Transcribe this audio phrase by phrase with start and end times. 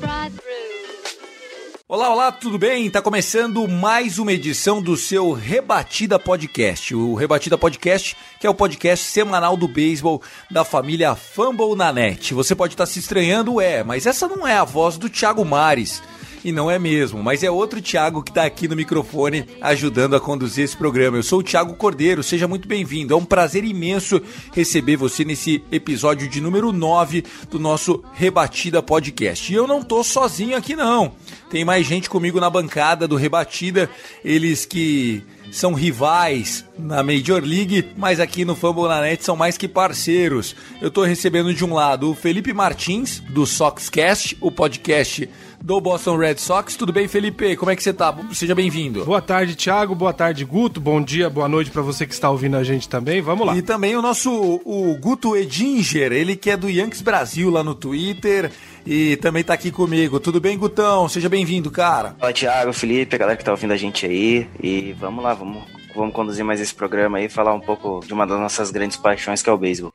[0.00, 0.66] right through.
[1.88, 2.90] Olá, olá, tudo bem?
[2.90, 6.92] Tá começando mais uma edição do seu Rebatida Podcast.
[6.96, 12.34] O Rebatida Podcast, que é o podcast semanal do beisebol da família Fumble na net.
[12.34, 16.02] Você pode estar se estranhando, é, mas essa não é a voz do Thiago Mares.
[16.46, 20.20] E não é mesmo, mas é outro Thiago que está aqui no microfone ajudando a
[20.20, 21.16] conduzir esse programa.
[21.16, 23.12] Eu sou o Thiago Cordeiro, seja muito bem-vindo.
[23.12, 24.22] É um prazer imenso
[24.52, 29.52] receber você nesse episódio de número 9 do nosso Rebatida Podcast.
[29.52, 31.16] E eu não tô sozinho aqui não.
[31.50, 33.90] Tem mais gente comigo na bancada do Rebatida,
[34.24, 39.56] eles que são rivais na Major League, mas aqui no Fumble na Net são mais
[39.56, 40.54] que parceiros.
[40.80, 45.28] Eu tô recebendo de um lado o Felipe Martins, do Soxcast, o podcast
[45.62, 46.76] do Boston Red Sox.
[46.76, 47.56] Tudo bem, Felipe?
[47.56, 48.16] Como é que você tá?
[48.32, 49.04] Seja bem-vindo.
[49.04, 49.94] Boa tarde, Thiago.
[49.94, 50.80] Boa tarde, Guto.
[50.80, 53.20] Bom dia, boa noite para você que está ouvindo a gente também.
[53.20, 53.56] Vamos lá.
[53.56, 54.30] E também o nosso
[54.64, 58.52] o Guto Edinger, ele que é do Yankees Brasil lá no Twitter
[58.86, 60.20] e também tá aqui comigo.
[60.20, 61.08] Tudo bem, Gutão?
[61.08, 62.14] Seja bem-vindo, cara.
[62.18, 64.48] Fala Thiago, Felipe, a galera que tá ouvindo a gente aí.
[64.62, 68.26] E vamos lá, vamos, vamos conduzir mais esse programa aí, falar um pouco de uma
[68.26, 69.92] das nossas grandes paixões que é o beisebol.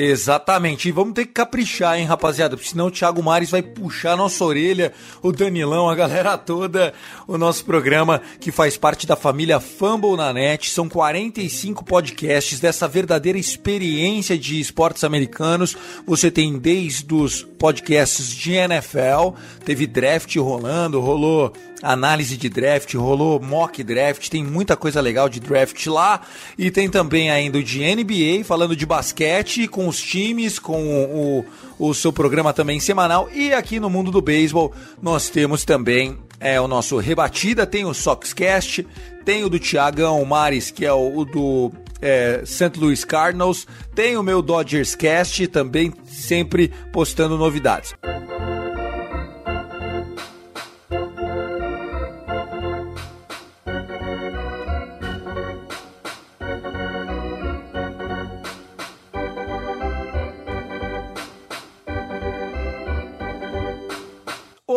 [0.00, 4.12] Exatamente, e vamos ter que caprichar, hein, rapaziada, porque senão o Thiago Mares vai puxar
[4.12, 6.94] a nossa orelha, o Danilão, a galera toda,
[7.26, 10.70] o nosso programa que faz parte da família Fumble na Net.
[10.70, 15.76] São 45 podcasts dessa verdadeira experiência de esportes americanos.
[16.06, 19.34] Você tem desde os podcasts de NFL,
[19.64, 21.52] teve draft rolando, rolou
[21.82, 26.20] análise de draft, rolou mock draft, tem muita coisa legal de draft lá.
[26.56, 31.44] E tem também ainda o de NBA, falando de basquete, com os times, com o,
[31.78, 33.28] o seu programa também semanal.
[33.32, 37.94] E aqui no mundo do beisebol, nós temos também é, o nosso Rebatida, tem o
[37.94, 38.86] Soxcast,
[39.24, 42.72] tem o do Tiagão Mares, que é o, o do é, St.
[42.76, 47.94] Louis Cardinals, tem o meu Dodgers Cast, também sempre postando novidades.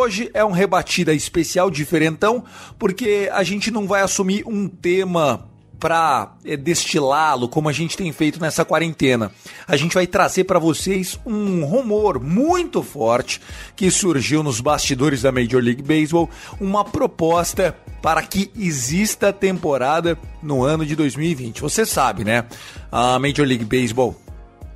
[0.02, 2.44] Hoje é um rebatida especial diferentão,
[2.80, 5.48] porque a gente não vai assumir um tema
[5.80, 9.32] para é, destilá-lo como a gente tem feito nessa quarentena.
[9.68, 13.40] A gente vai trazer para vocês um rumor muito forte
[13.76, 16.28] que surgiu nos bastidores da Major League Baseball,
[16.60, 21.62] uma proposta para que exista temporada no ano de 2020.
[21.62, 22.46] Você sabe, né?
[22.92, 24.20] A Major League Baseball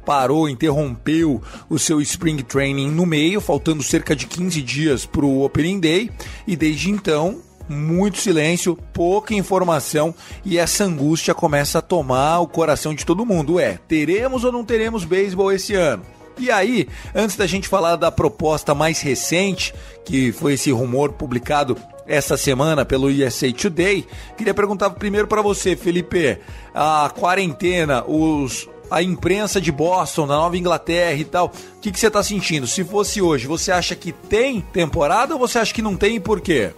[0.05, 5.43] parou, interrompeu o seu Spring Training no meio, faltando cerca de 15 dias para o
[5.43, 6.11] Opening Day,
[6.45, 12.93] e desde então muito silêncio, pouca informação e essa angústia começa a tomar o coração
[12.93, 13.59] de todo mundo.
[13.59, 16.03] É, teremos ou não teremos beisebol esse ano?
[16.37, 19.73] E aí, antes da gente falar da proposta mais recente,
[20.03, 24.05] que foi esse rumor publicado essa semana pelo USA Today,
[24.37, 26.37] queria perguntar primeiro para você, Felipe,
[26.73, 31.47] a quarentena, os a imprensa de Boston, da Nova Inglaterra e tal.
[31.77, 32.67] O que, que você está sentindo?
[32.67, 36.19] Se fosse hoje, você acha que tem temporada ou você acha que não tem e
[36.19, 36.71] por quê?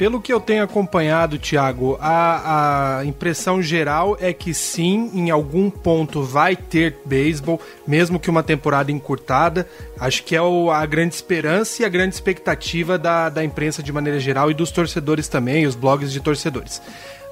[0.00, 5.68] Pelo que eu tenho acompanhado, Thiago, a, a impressão geral é que sim, em algum
[5.68, 9.68] ponto vai ter beisebol, mesmo que uma temporada encurtada.
[9.98, 13.92] Acho que é o, a grande esperança e a grande expectativa da, da imprensa de
[13.92, 16.80] maneira geral e dos torcedores também, os blogs de torcedores.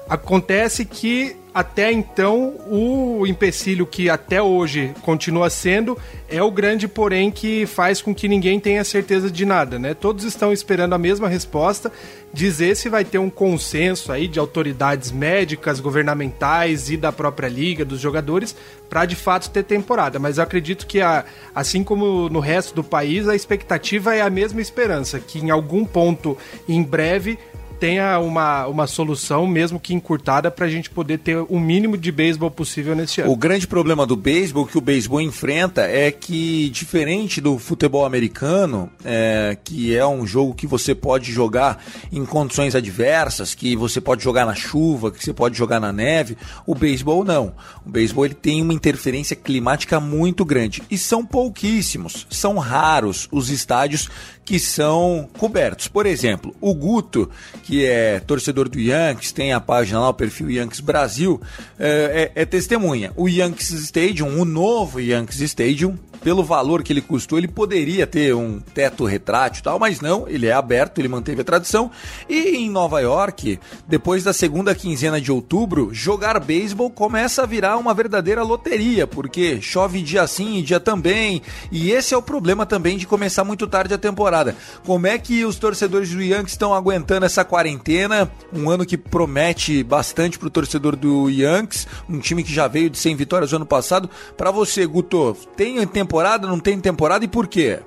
[0.09, 5.97] Acontece que até então o empecilho que até hoje continua sendo
[6.27, 9.93] é o grande porém que faz com que ninguém tenha certeza de nada, né?
[9.93, 11.91] Todos estão esperando a mesma resposta,
[12.31, 17.83] dizer se vai ter um consenso aí de autoridades médicas, governamentais e da própria liga,
[17.83, 18.55] dos jogadores,
[18.89, 20.17] para de fato ter temporada.
[20.19, 24.29] Mas eu acredito que a, assim como no resto do país, a expectativa é a
[24.29, 27.37] mesma esperança, que em algum ponto em breve
[27.79, 32.11] tenha uma, uma solução, mesmo que encurtada, para a gente poder ter o mínimo de
[32.11, 33.31] beisebol possível nesse ano.
[33.31, 38.89] O grande problema do beisebol que o beisebol enfrenta é que, diferente do futebol americano,
[39.03, 44.23] é, que é um jogo que você pode jogar em condições adversas, que você pode
[44.23, 47.53] jogar na chuva, que você pode jogar na neve, o beisebol não.
[47.85, 53.49] O beisebol ele tem uma interferência climática muito grande e são pouquíssimos, são raros os
[53.49, 54.09] estádios
[54.49, 55.87] que são cobertos.
[55.87, 57.29] Por exemplo, o Guto,
[57.61, 61.39] que é torcedor do Yankees, tem a página lá, o perfil Yankees Brasil,
[61.77, 63.13] é, é, é testemunha.
[63.15, 68.33] O Yankees Stadium, o novo Yankees Stadium, pelo valor que ele custou, ele poderia ter
[68.35, 71.91] um teto retrátil e tal, mas não, ele é aberto, ele manteve a tradição.
[72.27, 77.77] E em Nova York, depois da segunda quinzena de outubro, jogar beisebol começa a virar
[77.77, 81.41] uma verdadeira loteria, porque chove dia sim e dia também.
[81.71, 84.38] E esse é o problema também de começar muito tarde a temporada.
[84.85, 88.29] Como é que os torcedores do Yankees estão aguentando essa quarentena?
[88.53, 92.89] Um ano que promete bastante para o torcedor do Yankees, um time que já veio
[92.89, 94.09] de 100 vitórias no ano passado.
[94.35, 97.79] Para você, Guto, tem tempo temporada, não tem temporada e por quê?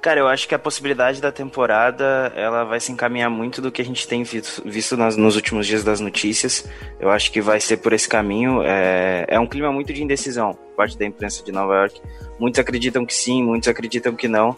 [0.00, 3.82] Cara, eu acho que a possibilidade da temporada ela vai se encaminhar muito do que
[3.82, 6.66] a gente tem visto, visto nas, nos últimos dias das notícias.
[6.98, 8.62] Eu acho que vai ser por esse caminho.
[8.62, 12.00] É, é um clima muito de indecisão por parte da imprensa de Nova York.
[12.38, 14.56] Muitos acreditam que sim, muitos acreditam que não.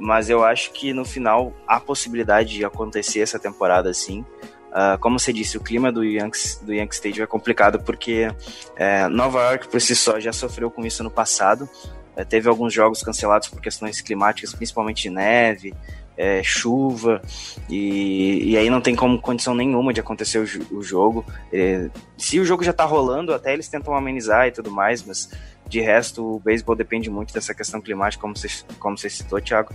[0.00, 4.24] Mas eu acho que no final há possibilidade de acontecer essa temporada sim.
[4.70, 8.28] Uh, como você disse, o clima do Yankees, do Stadium é complicado porque
[8.76, 11.68] é, Nova York por si só já sofreu com isso no passado.
[12.16, 15.74] É, teve alguns jogos cancelados por questões climáticas, principalmente neve,
[16.16, 17.22] é, chuva,
[17.68, 21.24] e, e, aí não tem como condição nenhuma de acontecer o, o jogo.
[21.50, 21.88] É,
[22.18, 25.30] se o jogo já tá rolando, até eles tentam amenizar e tudo mais, mas
[25.70, 29.72] de resto o beisebol depende muito dessa questão climática, como você, como você citou, Thiago.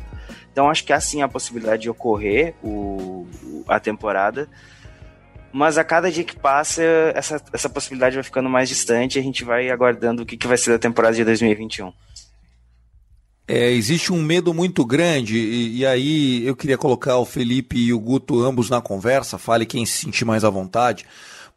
[0.52, 3.28] Então acho que há sim a possibilidade de ocorrer o,
[3.68, 4.48] a temporada
[5.58, 6.84] mas a cada dia que passa,
[7.16, 10.48] essa, essa possibilidade vai ficando mais distante e a gente vai aguardando o que, que
[10.48, 11.94] vai ser da temporada de 2021.
[13.48, 17.94] É, existe um medo muito grande, e, e, aí eu queria colocar o Felipe e
[17.94, 21.06] o Guto ambos na conversa, fale quem se sentir mais à vontade,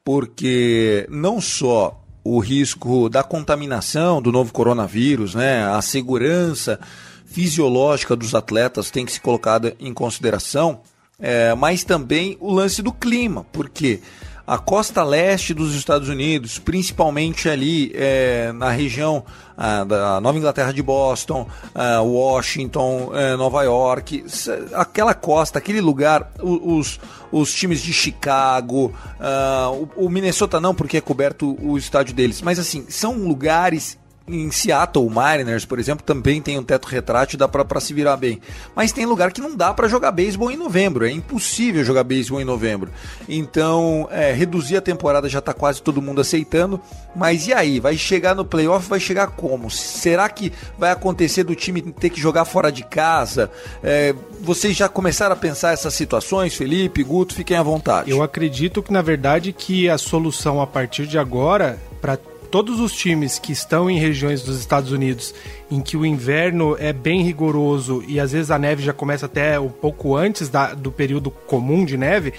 [0.05, 6.79] porque não só o risco da contaminação do novo coronavírus, né, a segurança
[7.25, 10.81] fisiológica dos atletas tem que ser colocada em consideração,
[11.19, 14.01] é, mas também o lance do clima, porque
[14.49, 19.23] a costa leste dos Estados Unidos, principalmente ali é, na região
[19.55, 24.25] ah, da Nova Inglaterra de Boston, ah, Washington, é, Nova York,
[24.73, 26.99] aquela costa, aquele lugar, os,
[27.31, 28.91] os times de Chicago,
[29.21, 33.98] ah, o, o Minnesota não, porque é coberto o estádio deles, mas assim, são lugares
[34.29, 38.17] em Seattle, o Mariners, por exemplo, também tem um teto retrátil dá para se virar
[38.17, 38.41] bem.
[38.75, 42.41] Mas tem lugar que não dá para jogar beisebol em novembro, é impossível jogar beisebol
[42.41, 42.91] em novembro.
[43.29, 46.81] Então, é, reduzir a temporada já está quase todo mundo aceitando,
[47.15, 47.81] mas e aí?
[47.81, 49.71] Vai chegar no playoff, vai chegar como?
[49.71, 53.51] Será que vai acontecer do time ter que jogar fora de casa?
[53.83, 58.11] É, vocês já começaram a pensar essas situações, Felipe, Guto, fiquem à vontade.
[58.11, 62.19] Eu acredito que, na verdade, que a solução a partir de agora, para
[62.51, 65.35] todos os times que estão em regiões dos Estados Unidos
[65.71, 69.59] em que o inverno é bem rigoroso e às vezes a neve já começa até
[69.61, 72.33] um pouco antes da, do período comum de neve,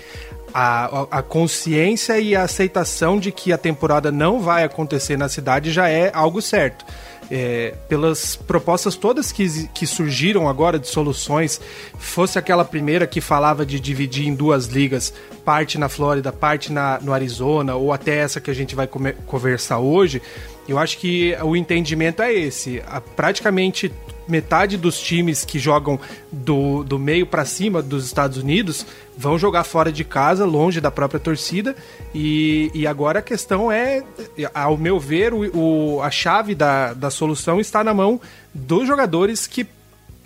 [0.53, 5.71] a, a, consciência e a aceitação de que a temporada não vai acontecer na cidade
[5.71, 6.85] já é algo certo
[7.29, 11.61] é, pelas propostas todas que, que surgiram agora de soluções,
[11.97, 15.13] fosse aquela primeira que falava de dividir em duas ligas,
[15.45, 19.15] parte na Flórida, parte na, no Arizona, ou até essa que a gente vai comer,
[19.25, 20.21] conversar hoje,
[20.67, 22.81] eu acho que o entendimento é esse.
[22.87, 23.91] A, praticamente
[24.29, 25.99] metade dos times que jogam
[26.31, 28.85] do, do meio para cima dos Estados Unidos
[29.17, 31.75] vão jogar fora de casa, longe da própria torcida.
[32.15, 34.01] E, e agora a questão é,
[34.53, 38.21] ao meu ver, o, o, a chave da, da solução está na mão
[38.53, 39.67] dos jogadores que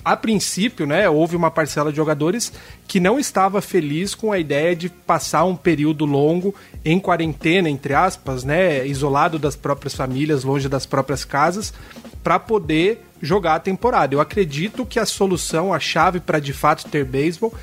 [0.06, 2.52] a princípio, né, houve uma parcela de jogadores
[2.88, 7.94] que não estava feliz com a ideia de passar um período longo em quarentena, entre
[7.94, 11.74] aspas, né, isolado das próprias famílias, longe das próprias casas,
[12.22, 14.14] para poder jogar a temporada.
[14.14, 17.54] Eu acredito que a solução, a chave para de fato ter beisebol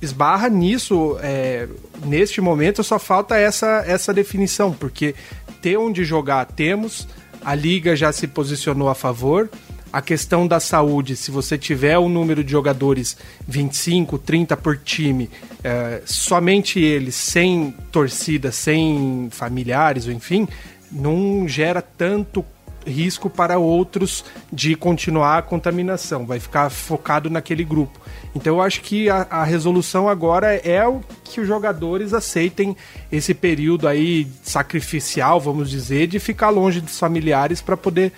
[0.00, 1.18] esbarra nisso.
[1.22, 1.68] É,
[2.04, 5.14] neste momento só falta essa, essa definição, porque
[5.60, 7.06] ter onde jogar temos,
[7.44, 9.50] a liga já se posicionou a favor.
[9.92, 13.14] A questão da saúde, se você tiver um número de jogadores
[13.46, 15.28] 25, 30 por time,
[15.62, 20.48] é, somente eles, sem torcida, sem familiares, enfim,
[20.90, 22.42] não gera tanto
[22.86, 28.00] risco para outros de continuar a contaminação, vai ficar focado naquele grupo.
[28.34, 32.76] Então eu acho que a, a resolução agora é o que os jogadores aceitem
[33.10, 38.12] esse período aí sacrificial, vamos dizer, de ficar longe dos familiares para poder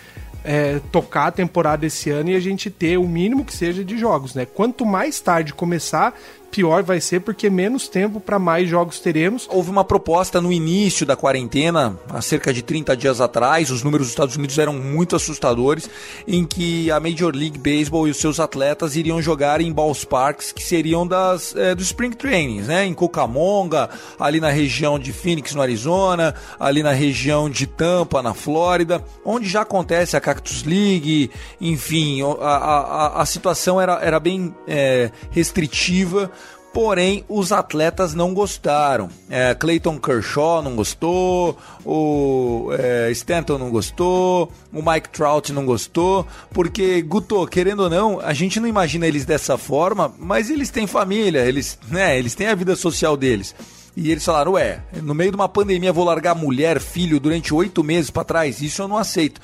[0.44, 3.96] é, tocar a temporada esse ano e a gente ter o mínimo que seja de
[3.98, 4.44] jogos, né?
[4.44, 6.14] Quanto mais tarde começar,
[6.54, 9.48] pior vai ser porque menos tempo para mais jogos teremos.
[9.50, 14.06] Houve uma proposta no início da quarentena, há cerca de 30 dias atrás, os números
[14.06, 15.90] dos Estados Unidos eram muito assustadores,
[16.28, 20.62] em que a Major League Baseball e os seus atletas iriam jogar em ballparks que
[20.62, 22.86] seriam das é, do Spring Trainings, né?
[22.86, 28.32] Em Cucamonga, ali na região de Phoenix, no Arizona, ali na região de Tampa, na
[28.32, 34.54] Flórida, onde já acontece a Cactus League, enfim, a, a, a situação era, era bem
[34.68, 36.30] é, restritiva
[36.74, 39.08] Porém, os atletas não gostaram.
[39.30, 46.26] É, Clayton Kershaw não gostou, o é, Stanton não gostou, o Mike Trout não gostou,
[46.50, 50.84] porque, Guto, querendo ou não, a gente não imagina eles dessa forma, mas eles têm
[50.88, 53.54] família, eles, né, eles têm a vida social deles.
[53.96, 57.84] E eles falaram, ué, no meio de uma pandemia vou largar mulher, filho durante oito
[57.84, 58.60] meses para trás?
[58.60, 59.40] Isso eu não aceito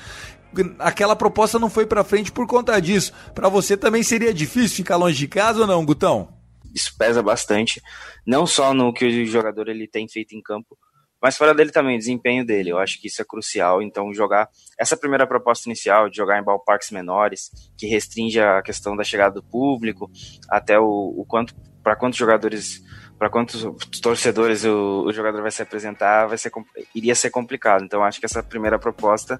[0.79, 3.13] aquela proposta não foi para frente por conta disso.
[3.33, 6.40] Para você também seria difícil ficar longe de casa ou não, Gutão?
[6.73, 7.81] Isso pesa bastante,
[8.25, 10.77] não só no que o jogador ele tem feito em campo,
[11.21, 12.71] mas fora dele também, o desempenho dele.
[12.71, 13.81] Eu acho que isso é crucial.
[13.81, 18.95] Então, jogar essa primeira proposta inicial de jogar em ballparks menores, que restringe a questão
[18.95, 20.09] da chegada do público,
[20.49, 22.81] até o, o quanto para quantos jogadores,
[23.19, 23.63] para quantos
[24.01, 26.51] torcedores o, o, jogador vai se apresentar, vai ser
[26.93, 27.83] iria ser complicado.
[27.83, 29.39] Então, acho que essa primeira proposta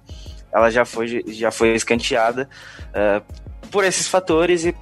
[0.52, 2.48] ela já foi já foi escanteada
[2.90, 4.76] uh, por esses fatores e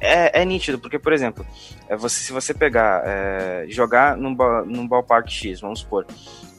[0.00, 1.46] é, é nítido, porque, por exemplo,
[1.88, 6.06] é você, se você pegar, é, jogar num, num ballpark X, vamos supor,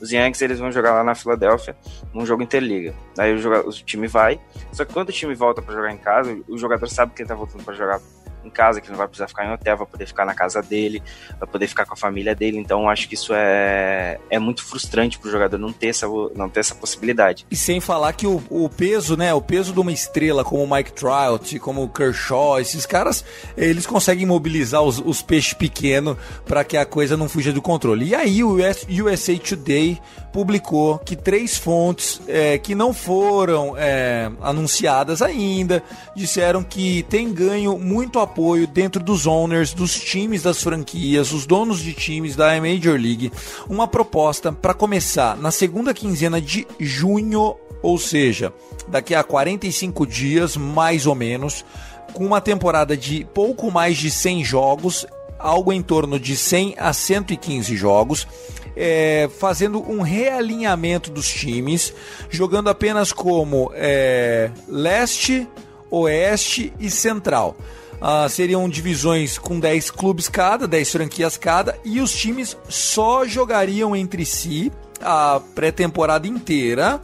[0.02, 1.76] os Yankees eles vão jogar lá na Filadélfia,
[2.14, 2.94] num jogo interliga.
[3.18, 4.40] Aí o, o time vai,
[4.72, 7.30] só que quando o time volta para jogar em casa, o jogador sabe que ele
[7.30, 8.00] tá voltando para jogar
[8.44, 11.02] em casa, que não vai precisar ficar em hotel, vai poder ficar na casa dele,
[11.40, 12.58] vai poder ficar com a família dele.
[12.58, 16.62] Então acho que isso é, é muito frustrante pro jogador não ter essa, não ter
[16.62, 17.46] essa possibilidade.
[17.50, 19.34] E sem falar que o, o peso, né?
[19.34, 23.24] O peso de uma estrela como o Mike Trout, como o Kershaw, esses caras,
[23.58, 28.08] eles conseguem mobilizar os, os peixes pequenos para que a coisa não fuja do controle.
[28.08, 30.00] E aí o US, USA Today
[30.32, 35.84] publicou que três fontes é, que não foram é, anunciadas ainda
[36.16, 41.80] disseram que tem ganho muito apoio dentro dos owners, dos times das franquias, os donos
[41.80, 43.32] de times da Major League,
[43.68, 48.54] uma proposta para começar na segunda quinzena de junho, ou seja,
[48.88, 51.66] daqui a 45 dias mais ou menos,
[52.14, 55.08] com uma temporada de pouco mais de 100 jogos,
[55.40, 58.28] algo em torno de 100 a 115 jogos
[58.76, 61.94] é, fazendo um realinhamento dos times,
[62.30, 65.48] jogando apenas como é, leste,
[65.90, 67.58] oeste e central.
[68.02, 73.96] Ah, seriam divisões com 10 clubes cada, 10 franquias cada, e os times só jogariam
[73.96, 77.02] entre si a pré-temporada inteira.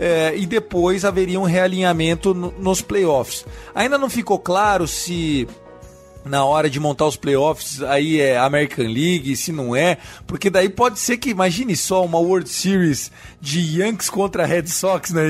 [0.00, 3.44] É, e depois haveria um realinhamento no, nos playoffs.
[3.74, 5.48] Ainda não ficou claro se
[6.28, 10.68] na hora de montar os playoffs, aí é American League, se não é, porque daí
[10.68, 15.24] pode ser que, imagine só, uma World Series de Yankees contra Red Sox, né?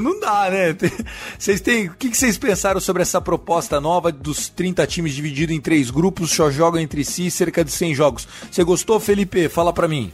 [0.00, 0.76] Não dá, né?
[1.38, 5.60] Vocês têm, o que vocês pensaram sobre essa proposta nova dos 30 times divididos em
[5.60, 8.28] três grupos, só jogam entre si cerca de 100 jogos?
[8.50, 9.48] Você gostou, Felipe?
[9.48, 10.12] Fala pra mim.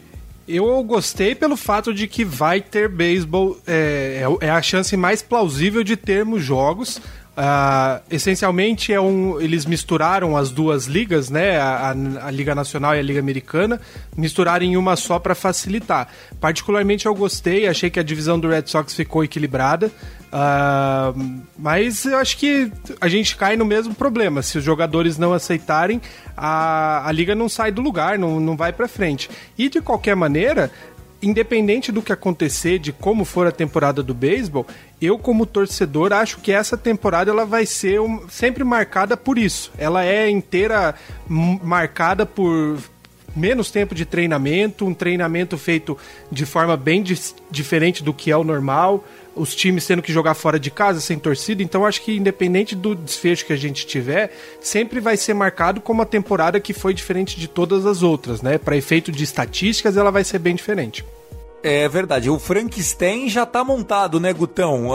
[0.48, 5.22] Eu gostei pelo fato de que vai ter beisebol, é, é, é a chance mais
[5.22, 7.00] plausível de termos jogos
[7.40, 12.98] Uh, essencialmente é um, eles misturaram as duas ligas, né, a, a, Liga Nacional e
[12.98, 13.80] a Liga Americana,
[14.14, 16.06] misturaram em uma só para facilitar.
[16.38, 22.18] Particularmente eu gostei, achei que a divisão do Red Sox ficou equilibrada, uh, mas eu
[22.18, 22.70] acho que
[23.00, 24.42] a gente cai no mesmo problema.
[24.42, 25.98] Se os jogadores não aceitarem,
[26.36, 29.30] a, a liga não sai do lugar, não, não vai para frente.
[29.56, 30.70] E de qualquer maneira,
[31.22, 34.66] independente do que acontecer, de como for a temporada do beisebol,
[35.00, 39.70] eu como torcedor acho que essa temporada ela vai ser um, sempre marcada por isso.
[39.78, 40.94] Ela é inteira
[41.28, 42.78] marcada por
[43.34, 45.96] menos tempo de treinamento, um treinamento feito
[46.30, 47.04] de forma bem
[47.50, 51.18] diferente do que é o normal, os times tendo que jogar fora de casa sem
[51.18, 55.80] torcida, então acho que independente do desfecho que a gente tiver, sempre vai ser marcado
[55.80, 58.58] como uma temporada que foi diferente de todas as outras, né?
[58.58, 61.04] Para efeito de estatísticas, ela vai ser bem diferente.
[61.62, 62.30] É verdade.
[62.30, 64.94] O Frankenstein já tá montado, né, Gutão?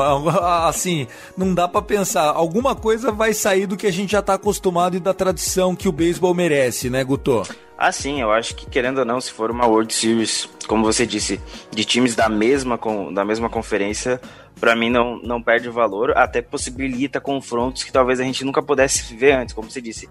[0.65, 2.23] Assim, não dá para pensar.
[2.23, 5.87] Alguma coisa vai sair do que a gente já tá acostumado e da tradição que
[5.87, 7.43] o beisebol merece, né, Guto?
[7.77, 11.05] Ah, sim, eu acho que querendo ou não, se for uma World Series, como você
[11.05, 11.39] disse,
[11.71, 12.79] de times da mesma,
[13.13, 14.19] da mesma conferência,
[14.59, 19.13] para mim não, não perde valor, até possibilita confrontos que talvez a gente nunca pudesse
[19.15, 20.09] ver antes, como você disse,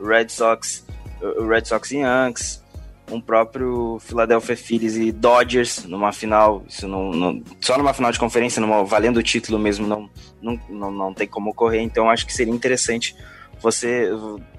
[0.00, 0.84] Red Sox,
[1.48, 2.62] Red Sox e Yankees,
[3.10, 8.18] um próprio Philadelphia Phillies e Dodgers numa final, isso não, não, só numa final de
[8.18, 10.10] conferência, numa, valendo o título mesmo, não,
[10.42, 13.16] não, não, não tem como ocorrer, então acho que seria interessante
[13.60, 14.10] você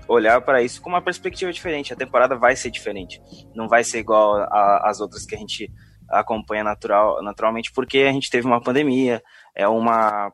[0.08, 1.94] olhar para isso com uma perspectiva diferente.
[1.94, 3.22] A temporada vai ser diferente,
[3.56, 4.48] não vai ser igual
[4.84, 5.72] às outras que a gente
[6.10, 9.22] acompanha natural, naturalmente, porque a gente teve uma pandemia,
[9.56, 10.32] é uma,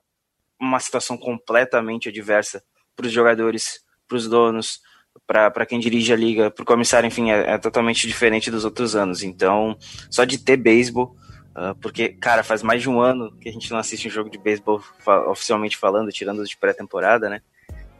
[0.59, 2.63] uma situação completamente adversa
[2.95, 4.79] para os jogadores, para os donos,
[5.25, 8.95] para quem dirige a liga, para o comissário, enfim, é, é, totalmente diferente dos outros
[8.95, 9.23] anos.
[9.23, 9.77] Então,
[10.09, 11.15] só de ter beisebol,
[11.55, 14.29] uh, porque, cara, faz mais de um ano que a gente não assiste um jogo
[14.29, 14.81] de beisebol
[15.27, 17.41] oficialmente falando, tirando de pré-temporada, né?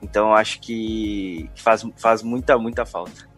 [0.04, 3.32] Então, acho que faz, faz muita, muita falta.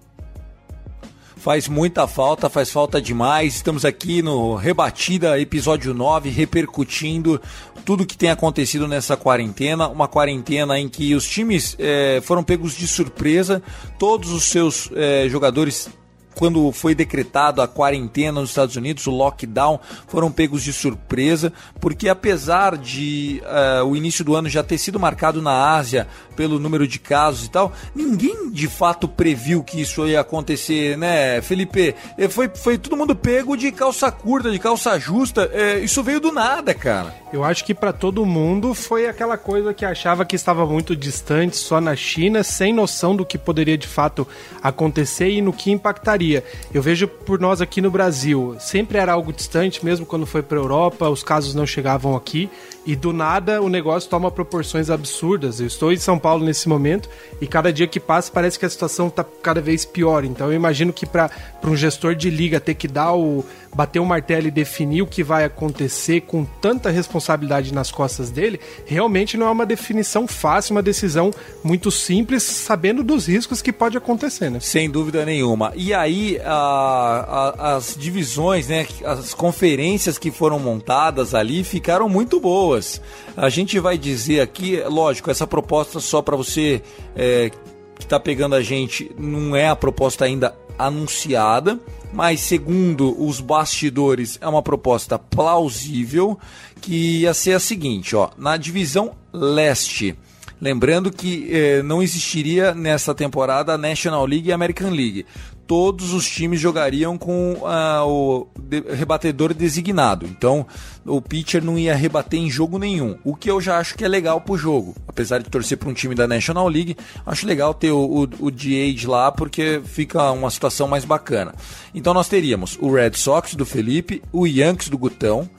[1.38, 3.56] Faz muita falta, faz falta demais.
[3.56, 7.40] Estamos aqui no Rebatida, episódio 9, repercutindo
[7.86, 9.88] tudo que tem acontecido nessa quarentena.
[9.88, 13.62] Uma quarentena em que os times é, foram pegos de surpresa,
[14.00, 15.88] todos os seus é, jogadores
[16.36, 22.10] quando foi decretado a quarentena nos Estados Unidos, o lockdown, foram pegos de surpresa, porque
[22.10, 23.42] apesar de
[23.82, 27.46] uh, o início do ano já ter sido marcado na Ásia pelo número de casos
[27.46, 31.96] e tal, ninguém de fato previu que isso ia acontecer, né, Felipe?
[32.18, 36.20] Eh, foi, foi todo mundo pego de calça curta, de calça justa, é, isso veio
[36.20, 37.16] do nada, cara.
[37.32, 41.58] Eu acho que para todo mundo foi aquela coisa que achava que estava muito distante,
[41.58, 44.28] só na China, sem noção do que poderia de fato
[44.62, 46.25] acontecer e no que impactaria.
[46.74, 50.58] Eu vejo por nós aqui no Brasil, sempre era algo distante, mesmo quando foi para
[50.58, 52.50] Europa, os casos não chegavam aqui
[52.86, 55.60] e do nada o negócio toma proporções absurdas.
[55.60, 57.10] Eu estou em São Paulo nesse momento
[57.42, 60.24] e cada dia que passa parece que a situação está cada vez pior.
[60.24, 61.30] Então eu imagino que para
[61.64, 63.44] um gestor de liga ter que dar o
[63.76, 68.58] bater o martelo e definir o que vai acontecer com tanta responsabilidade nas costas dele,
[68.86, 73.98] realmente não é uma definição fácil, uma decisão muito simples, sabendo dos riscos que pode
[73.98, 74.62] acontecer, né?
[74.62, 75.74] Sem dúvida nenhuma.
[75.76, 82.40] E aí a, a, as divisões, né, as conferências que foram montadas ali ficaram muito
[82.40, 83.02] boas.
[83.36, 86.82] A gente vai dizer aqui, lógico, essa proposta só para você
[87.14, 87.52] é,
[88.00, 91.80] que está pegando a gente não é a proposta ainda anunciada
[92.16, 96.40] mas segundo os bastidores é uma proposta plausível
[96.80, 100.16] que ia ser a seguinte, ó, na divisão leste.
[100.62, 105.26] Lembrando que eh, não existiria nessa temporada a National League e a American League
[105.68, 110.26] todos os times jogariam com uh, o de rebatedor designado.
[110.26, 110.66] Então,
[111.06, 113.18] o pitcher não ia rebater em jogo nenhum.
[113.24, 114.96] O que eu já acho que é legal pro jogo.
[115.08, 118.52] Apesar de torcer para um time da National League, acho legal ter o, o, o
[118.52, 121.54] DH lá porque fica uma situação mais bacana.
[121.94, 125.50] Então, nós teríamos o Red Sox do Felipe, o Yankees do Gutão,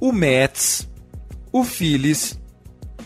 [0.00, 0.88] o Mets,
[1.52, 2.38] o Phillies,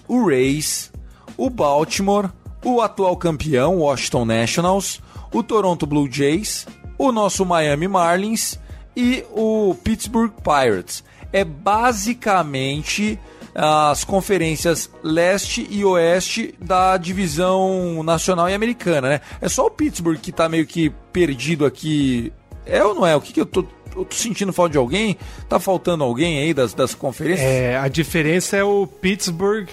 [0.06, 0.92] o Rays,
[1.36, 2.30] o Baltimore,
[2.64, 5.00] o atual campeão Washington Nationals,
[5.32, 6.66] o Toronto Blue Jays,
[6.98, 8.58] o nosso Miami Marlins
[8.96, 11.04] e o Pittsburgh Pirates.
[11.32, 13.18] É basicamente
[13.54, 19.20] as conferências leste e oeste da divisão nacional e americana, né?
[19.40, 22.32] É só o Pittsburgh que tá meio que perdido aqui.
[22.66, 23.16] É ou não é?
[23.16, 25.16] O que, que eu tô, eu tô sentindo falta de alguém?
[25.48, 27.48] Tá faltando alguém aí das, das conferências?
[27.48, 29.68] É, a diferença é o Pittsburgh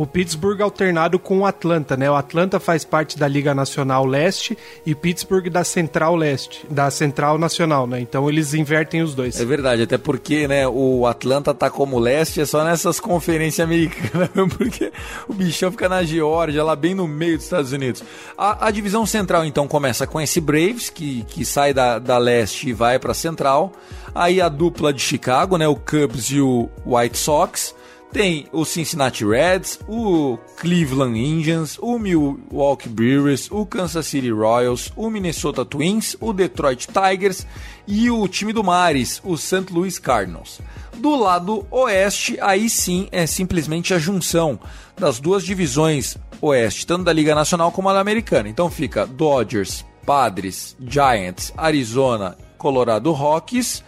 [0.00, 2.10] o Pittsburgh alternado com o Atlanta, né?
[2.10, 7.36] O Atlanta faz parte da Liga Nacional Leste e Pittsburgh da Central Leste, da Central
[7.36, 8.00] Nacional, né?
[8.00, 9.38] Então eles invertem os dois.
[9.38, 14.30] É verdade, até porque, né, o Atlanta tá como leste é só nessas conferências americanas,
[14.56, 14.90] porque
[15.28, 18.02] o bichão fica na Geórgia, lá bem no meio dos Estados Unidos.
[18.38, 22.70] A, a divisão central então começa com esse Braves que, que sai da, da leste
[22.70, 23.70] e vai para central.
[24.14, 27.78] Aí a dupla de Chicago, né, o Cubs e o White Sox.
[28.12, 35.08] Tem o Cincinnati Reds, o Cleveland Indians, o Milwaukee Brewers, o Kansas City Royals, o
[35.08, 37.46] Minnesota Twins, o Detroit Tigers
[37.86, 39.66] e o time do Mares, o St.
[39.70, 40.60] Louis Cardinals.
[40.96, 44.58] Do lado oeste, aí sim é simplesmente a junção
[44.98, 48.48] das duas divisões oeste, tanto da Liga Nacional como da Americana.
[48.48, 53.84] Então fica Dodgers, Padres, Giants, Arizona, Colorado Rockies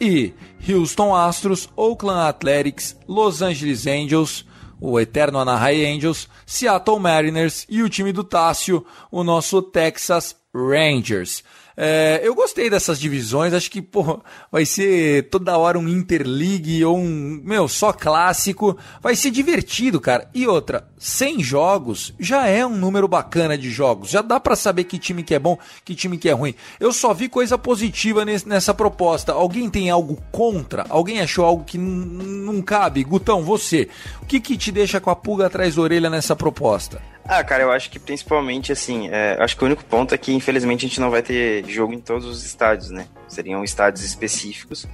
[0.00, 0.34] e
[0.68, 4.44] Houston Astros, Oakland Athletics, Los Angeles Angels,
[4.80, 11.42] o eterno Anaheim Angels, Seattle Mariners e o time do Tássio, o nosso Texas Rangers.
[11.76, 16.96] É, eu gostei dessas divisões, acho que pô, vai ser toda hora um Interleague ou
[16.96, 18.76] um, meu, só clássico.
[19.02, 20.28] Vai ser divertido, cara.
[20.34, 24.08] E outra, 100 jogos já é um número bacana de jogos.
[24.08, 26.54] Já dá para saber que time que é bom, que time que é ruim.
[26.80, 29.32] Eu só vi coisa positiva nesse, nessa proposta.
[29.32, 30.86] Alguém tem algo contra?
[30.88, 33.04] Alguém achou algo que não cabe?
[33.04, 33.88] Gutão, você,
[34.22, 37.15] o que, que te deixa com a pulga atrás da orelha nessa proposta?
[37.28, 40.32] Ah, cara, eu acho que principalmente assim, é, acho que o único ponto é que
[40.32, 43.08] infelizmente a gente não vai ter jogo em todos os estádios, né?
[43.26, 44.86] Seriam estádios específicos.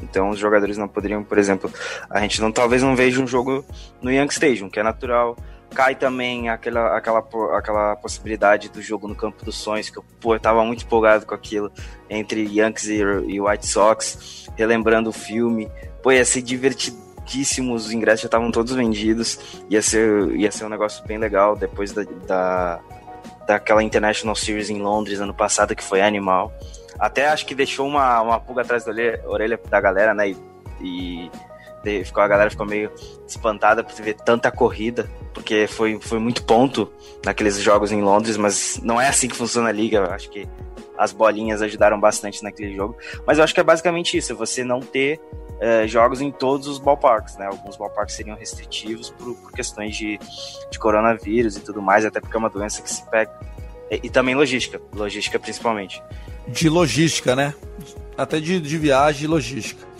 [0.00, 1.70] Então os jogadores não poderiam, por exemplo,
[2.08, 3.64] a gente não talvez não veja um jogo
[4.00, 5.36] no Young Stadium, que é natural.
[5.74, 7.24] Cai também aquela, aquela,
[7.56, 11.26] aquela possibilidade do jogo no Campo dos Sonhos, que eu, pô, eu tava muito empolgado
[11.26, 11.70] com aquilo,
[12.08, 15.70] entre Yankees e, e White Sox, relembrando o filme.
[16.02, 19.38] Pô, ia ser divertido pouquíssimos, os ingressos já estavam todos vendidos.
[19.68, 22.80] Ia ser, ia ser um negócio bem legal depois da, da,
[23.46, 26.52] daquela International Series em Londres ano passado, que foi animal.
[26.98, 28.92] Até acho que deixou uma, uma pulga atrás da
[29.26, 30.34] orelha, da galera, né?
[30.80, 31.30] E,
[31.84, 32.90] e ficou, a galera ficou meio
[33.26, 36.92] espantada por ver tanta corrida, porque foi, foi muito ponto
[37.24, 40.12] naqueles jogos em Londres, mas não é assim que funciona a liga.
[40.12, 40.48] Acho que
[40.98, 42.96] as bolinhas ajudaram bastante naquele jogo.
[43.26, 45.18] Mas eu acho que é basicamente isso: você não ter
[45.60, 47.46] é, jogos em todos os ballparks, né?
[47.46, 50.18] Alguns ballparks seriam restritivos por, por, questões de,
[50.70, 53.30] de coronavírus e tudo mais, até porque é uma doença que se pega.
[53.90, 56.02] E, e também logística, logística principalmente.
[56.48, 57.54] De logística, né?
[58.16, 59.90] Até de, de viagem e logística.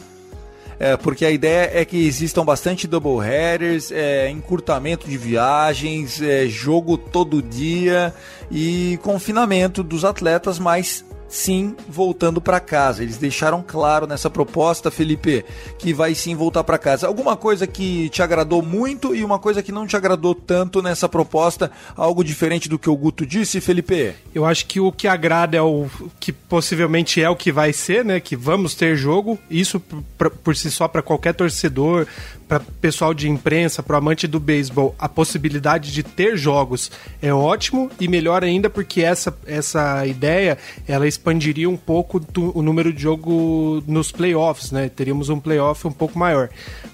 [0.78, 6.46] É, porque a ideia é que existam bastante double headers, é, encurtamento de viagens, é,
[6.46, 8.14] jogo todo dia
[8.50, 13.02] e confinamento dos atletas, mas sim voltando para casa.
[13.02, 15.44] Eles deixaram claro nessa proposta, Felipe,
[15.78, 17.06] que vai sim voltar para casa.
[17.06, 21.08] Alguma coisa que te agradou muito e uma coisa que não te agradou tanto nessa
[21.08, 21.70] proposta?
[21.96, 24.14] Algo diferente do que o Guto disse, Felipe?
[24.34, 25.88] Eu acho que o que agrada é o
[26.18, 28.18] que possivelmente é o que vai ser, né?
[28.18, 29.38] Que vamos ter jogo.
[29.48, 29.80] Isso
[30.18, 32.06] por, por si só para qualquer torcedor,
[32.50, 36.90] para pessoal de imprensa, para amante do beisebol, a possibilidade de ter jogos
[37.22, 40.58] é ótimo e melhor ainda porque essa, essa ideia
[40.88, 44.88] ela expandiria um pouco do, o número de jogo nos playoffs, né?
[44.88, 46.48] Teríamos um playoff um pouco maior.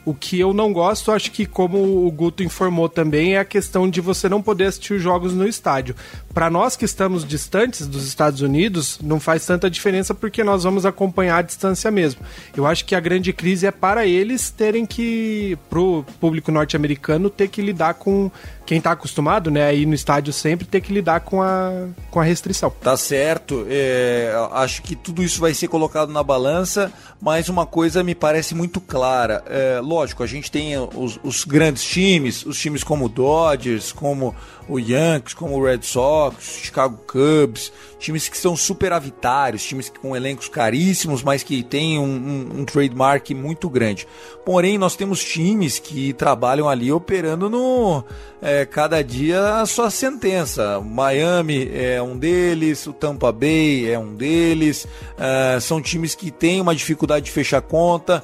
[0.04, 3.88] O que eu não gosto, acho que como o Guto informou também, é a questão
[3.88, 5.96] de você não poder assistir os jogos no estádio.
[6.34, 10.84] Para nós que estamos distantes dos Estados Unidos, não faz tanta diferença porque nós vamos
[10.84, 12.20] acompanhar a distância mesmo.
[12.54, 17.48] Eu acho que a grande crise é para eles terem que pro público norte-americano ter
[17.48, 18.30] que lidar com
[18.66, 22.24] quem tá acostumado, né, aí no estádio sempre ter que lidar com a, com a
[22.24, 22.68] restrição.
[22.82, 23.64] Tá certo.
[23.68, 28.54] É, acho que tudo isso vai ser colocado na balança, mas uma coisa me parece
[28.54, 29.42] muito clara.
[29.46, 34.34] É, lógico, a gente tem os, os grandes times, os times como o Dodgers, como
[34.68, 40.48] o Yankees, como o Red Sox, Chicago Cubs, times que são superavitários, times com elencos
[40.48, 44.06] caríssimos, mas que têm um, um, um, trademark muito grande.
[44.44, 48.04] Porém, nós temos times que trabalham ali operando no
[48.42, 50.80] é, cada dia a sua sentença.
[50.80, 54.86] Miami é um deles, o Tampa Bay é um deles,
[55.18, 58.22] é, são times que têm uma dificuldade de fechar conta.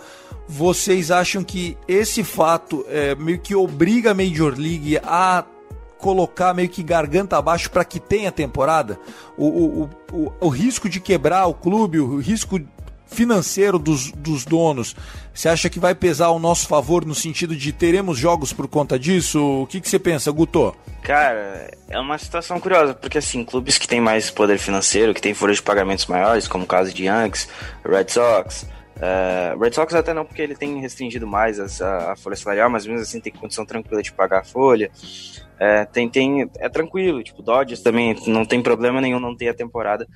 [0.48, 5.44] Vocês acham que esse fato é, meio que obriga a Major League a
[5.98, 8.98] colocar meio que garganta abaixo para que tenha temporada?
[9.36, 12.60] O, o, o, o, risco de quebrar o clube, o risco
[13.12, 14.96] financeiro dos, dos donos,
[15.32, 18.98] você acha que vai pesar ao nosso favor no sentido de teremos jogos por conta
[18.98, 19.62] disso?
[19.62, 20.74] O que, que você pensa, Guto?
[21.02, 25.34] Cara, é uma situação curiosa, porque assim, clubes que têm mais poder financeiro, que têm
[25.34, 27.48] folhas de pagamentos maiores, como o caso de Yankees,
[27.84, 28.66] Red Sox,
[29.02, 32.86] Uh, Red Sox até não, porque ele tem restringido mais a, a, folha salarial, mas
[32.86, 34.92] mesmo assim tem condição tranquila de pagar a folha.
[35.58, 39.54] É, tem, tem, é tranquilo, tipo, Dodgers também não tem problema nenhum não ter a
[39.54, 40.06] temporada,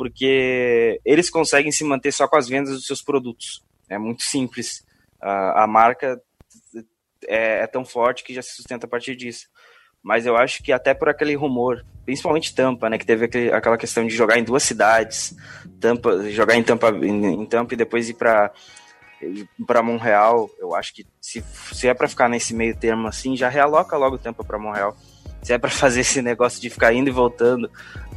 [0.00, 3.62] porque eles conseguem se manter só com as vendas dos seus produtos.
[3.86, 4.82] É muito simples.
[5.20, 6.18] A, marca
[7.28, 9.46] é, é, tão forte que já se sustenta a partir disso.
[10.02, 13.76] Mas eu acho que até por aquele rumor, principalmente Tampa, né, que teve aquele, aquela
[13.76, 15.36] questão de jogar em duas cidades,
[15.78, 18.50] Tampa, jogar em Tampa, em, em Tampa e depois ir para
[19.66, 23.50] para Montreal, eu acho que se, se é para ficar nesse meio termo assim, já
[23.50, 24.96] realoca logo o tempo para Montreal.
[25.42, 27.70] Se é para fazer esse negócio de ficar indo e voltando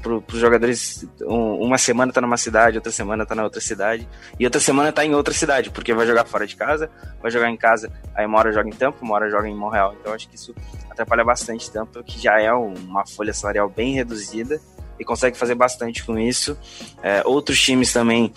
[0.04, 4.08] para os jogadores, um, uma semana tá numa cidade, outra semana tá na outra cidade,
[4.38, 7.50] e outra semana tá em outra cidade, porque vai jogar fora de casa, vai jogar
[7.50, 9.96] em casa, aí uma hora joga em Tampa, uma hora joga em Montreal.
[10.00, 10.54] Então acho que isso
[10.90, 14.60] atrapalha bastante Tampa, que já é uma folha salarial bem reduzida
[15.00, 16.58] e consegue fazer bastante com isso.
[17.02, 18.32] É, outros times também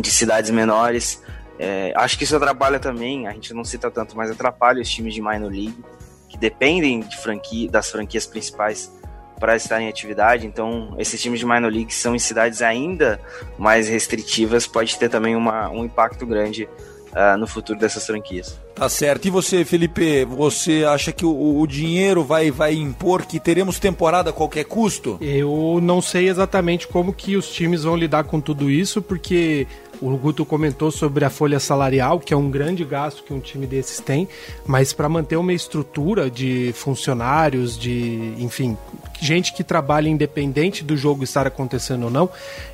[0.00, 1.22] de cidades menores
[1.62, 5.12] é, acho que isso atrapalha também, a gente não cita tanto, mas atrapalha os times
[5.12, 5.76] de minor league,
[6.26, 8.90] que dependem de das franquias principais
[9.40, 10.46] para estar em atividade.
[10.46, 13.18] Então, esses times de minor league são em cidades ainda
[13.58, 16.68] mais restritivas, pode ter também uma, um impacto grande
[17.10, 18.58] uh, no futuro dessas franquias.
[18.74, 19.26] Tá certo.
[19.26, 24.30] E você, Felipe, você acha que o, o, dinheiro vai, vai impor que teremos temporada
[24.30, 25.18] a qualquer custo?
[25.20, 29.66] Eu não sei exatamente como que os times vão lidar com tudo isso, porque
[30.00, 33.66] o Guto comentou sobre a folha salarial, que é um grande gasto que um time
[33.66, 34.28] desses tem,
[34.66, 38.76] mas para manter uma estrutura de funcionários, de, enfim,
[39.20, 42.30] gente que trabalha independente do jogo estar acontecendo ou não,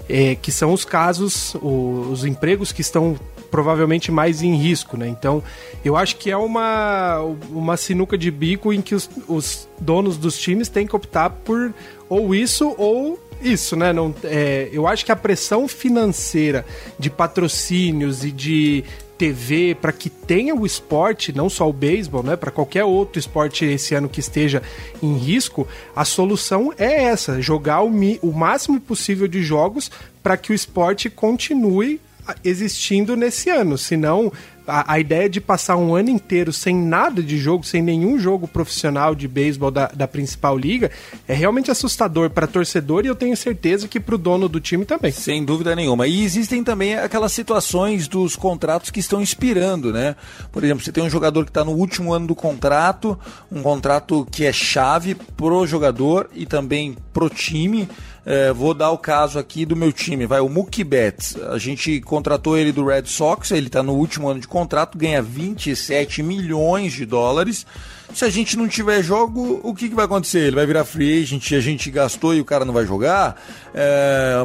[0.08, 3.16] é, que são os casos, os, os empregos que estão
[3.50, 5.08] provavelmente mais em risco, né?
[5.08, 5.42] Então,
[5.84, 10.38] eu acho que é uma, uma sinuca de bico em que os, os donos dos
[10.38, 11.72] times têm que optar por
[12.08, 13.92] ou isso ou isso, né?
[13.92, 16.64] Não, é, eu acho que a pressão financeira
[16.99, 18.85] de patrocínios e de
[19.16, 23.64] TV para que tenha o esporte, não só o beisebol, né, para qualquer outro esporte
[23.64, 24.62] esse ano que esteja
[25.03, 27.90] em risco, a solução é essa: jogar o,
[28.22, 29.90] o máximo possível de jogos
[30.22, 32.01] para que o esporte continue
[32.44, 33.79] existindo nesse ano.
[33.79, 34.33] Senão,
[34.66, 38.48] a, a, ideia de passar um ano inteiro sem nada de jogo, sem nenhum jogo
[38.48, 40.90] profissional de beisebol da, da principal liga,
[41.26, 44.85] é realmente assustador para torcedor e eu tenho certeza que para o dono do time
[44.85, 45.12] também.
[45.12, 46.07] Sem dúvida nenhuma.
[46.07, 50.16] E existem também aquelas situações dos contratos que estão expirando, né?
[50.50, 53.18] Por exemplo, você tem um jogador que está no último ano do contrato,
[53.50, 57.88] um contrato que é chave pro jogador e também pro time.
[58.29, 61.37] É, vou dar o caso aqui do meu time, vai o Mookie Betts.
[61.48, 65.21] A gente contratou ele do Red Sox, ele está no último ano de contrato, ganha
[65.21, 67.66] 27 milhões de dólares
[68.12, 70.40] se a gente não tiver jogo, o que, que vai acontecer?
[70.40, 73.40] Ele vai virar free agent, a gente gastou e o cara não vai jogar?
[73.75, 74.42] É,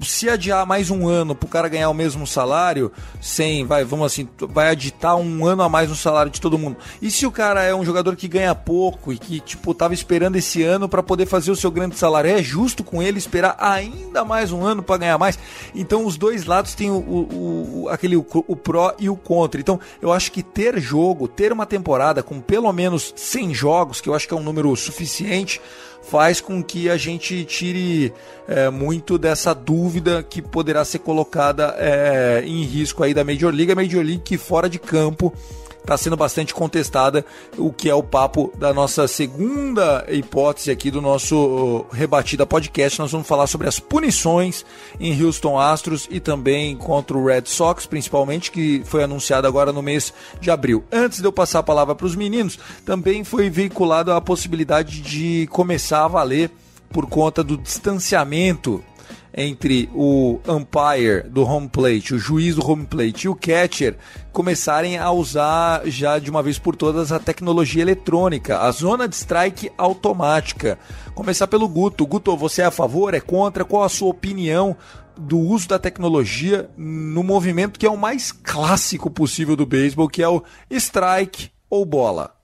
[0.00, 4.06] se adiar mais um ano para o cara ganhar o mesmo salário, sem, vai, vamos
[4.06, 6.76] assim, vai aditar um ano a mais no salário de todo mundo.
[7.02, 10.36] E se o cara é um jogador que ganha pouco e que, tipo, tava esperando
[10.36, 14.24] esse ano para poder fazer o seu grande salário, é justo com ele esperar ainda
[14.24, 15.36] mais um ano para ganhar mais?
[15.74, 19.60] Então os dois lados têm o, o, o aquele o, o pró e o contra.
[19.60, 24.00] Então eu acho que ter jogo, ter uma temporada com pelo menos menos 100 jogos,
[24.00, 25.60] que eu acho que é um número suficiente,
[26.02, 28.12] faz com que a gente tire
[28.48, 33.72] é, muito dessa dúvida que poderá ser colocada é, em risco aí da Major League.
[33.72, 35.32] A Major League que fora de campo
[35.80, 37.24] está sendo bastante contestada,
[37.56, 42.98] o que é o papo da nossa segunda hipótese aqui do nosso Rebatida Podcast.
[42.98, 44.64] Nós vamos falar sobre as punições
[44.98, 49.82] em Houston Astros e também contra o Red Sox, principalmente, que foi anunciado agora no
[49.82, 50.84] mês de abril.
[50.92, 55.48] Antes de eu passar a palavra para os meninos, também foi veiculado a possibilidade de
[55.50, 56.50] começar a valer
[56.92, 58.82] por conta do distanciamento
[59.34, 63.96] entre o umpire do home plate, o juiz do home plate e o catcher
[64.32, 69.14] começarem a usar já de uma vez por todas a tecnologia eletrônica, a zona de
[69.14, 70.78] strike automática.
[71.14, 72.06] Começar pelo Guto.
[72.06, 73.14] Guto, você é a favor?
[73.14, 73.64] É contra?
[73.64, 74.76] Qual a sua opinião
[75.16, 80.22] do uso da tecnologia no movimento que é o mais clássico possível do beisebol, que
[80.22, 82.39] é o strike ou bola?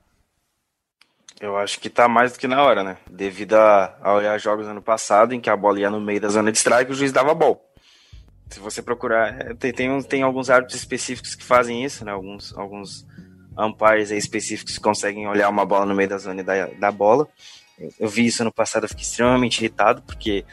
[1.39, 2.97] Eu acho que tá mais do que na hora, né?
[3.09, 6.51] Devido a, a jogos ano passado, em que a bola ia no meio da zona
[6.51, 7.63] de strike, o juiz dava bol.
[8.49, 12.11] Se você procurar, é, tem, tem, tem alguns árbitros específicos que fazem isso, né?
[12.11, 13.05] Alguns, alguns
[13.57, 17.27] umpires específicos que conseguem olhar uma bola no meio da zona da, da bola.
[17.99, 20.43] Eu vi isso ano passado, eu fiquei extremamente irritado, porque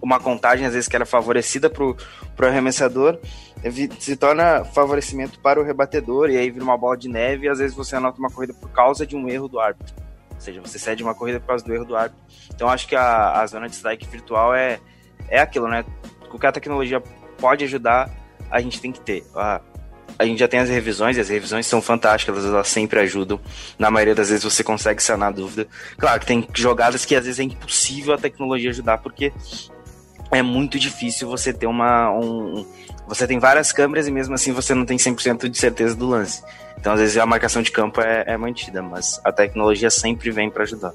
[0.00, 1.96] uma contagem, às vezes, que era favorecida pro,
[2.36, 3.18] pro arremessador,
[3.98, 7.58] se torna favorecimento para o rebatedor, e aí vira uma bola de neve, e às
[7.58, 10.09] vezes você anota uma corrida por causa de um erro do árbitro.
[10.40, 12.24] Ou seja, você cede uma corrida por causa do erro do árbitro.
[12.54, 14.80] Então acho que a, a zona de strike virtual é,
[15.28, 15.84] é aquilo, né?
[16.30, 16.98] Qualquer tecnologia
[17.36, 18.10] pode ajudar,
[18.50, 19.22] a gente tem que ter.
[19.36, 19.60] A,
[20.18, 23.38] a gente já tem as revisões, e as revisões são fantásticas, elas sempre ajudam.
[23.78, 25.68] Na maioria das vezes você consegue sanar a dúvida.
[25.98, 29.34] Claro que tem jogadas que às vezes é impossível a tecnologia ajudar, porque
[30.30, 32.10] é muito difícil você ter uma.
[32.12, 32.66] Um,
[33.06, 36.42] você tem várias câmeras e mesmo assim você não tem 100% de certeza do lance.
[36.78, 40.48] Então, às vezes, a marcação de campo é, é mantida, mas a tecnologia sempre vem
[40.48, 40.92] para ajudar.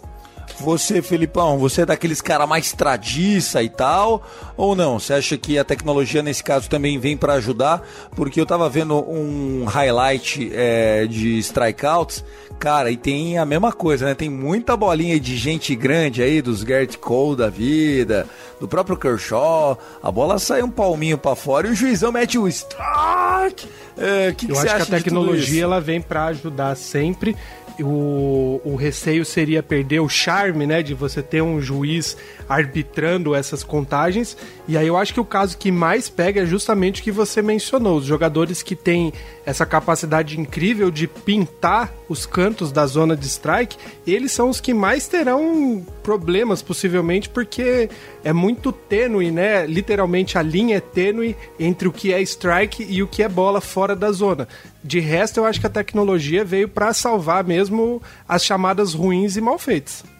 [0.59, 4.23] Você, Felipão, você é daqueles cara mais tradiça e tal,
[4.55, 4.99] ou não?
[4.99, 7.85] Você acha que a tecnologia nesse caso também vem para ajudar?
[8.15, 12.23] Porque eu tava vendo um highlight é, de strikeouts,
[12.57, 14.15] cara, e tem a mesma coisa, né?
[14.15, 18.25] Tem muita bolinha de gente grande aí, dos Gert Cole da vida,
[18.59, 22.47] do próprio Kershaw, a bola sai um palminho para fora e o juizão mete o
[22.47, 23.67] strike.
[23.97, 27.35] É, que eu que acho que a tecnologia ela vem para ajudar sempre
[27.79, 33.63] o, o receio seria perder o charme né, de você ter um juiz arbitrando essas
[33.63, 34.37] contagens.
[34.67, 37.39] E aí eu acho que o caso que mais pega é justamente o que você
[37.41, 39.13] mencionou, os jogadores que têm
[39.45, 44.73] essa capacidade incrível de pintar os cantos da zona de strike, eles são os que
[44.73, 47.89] mais terão problemas possivelmente porque
[48.23, 49.67] é muito tênue, né?
[49.67, 53.61] Literalmente a linha é tênue entre o que é strike e o que é bola
[53.61, 54.47] fora da zona.
[54.83, 59.41] De resto, eu acho que a tecnologia veio para salvar mesmo as chamadas ruins e
[59.41, 60.14] mal feitas.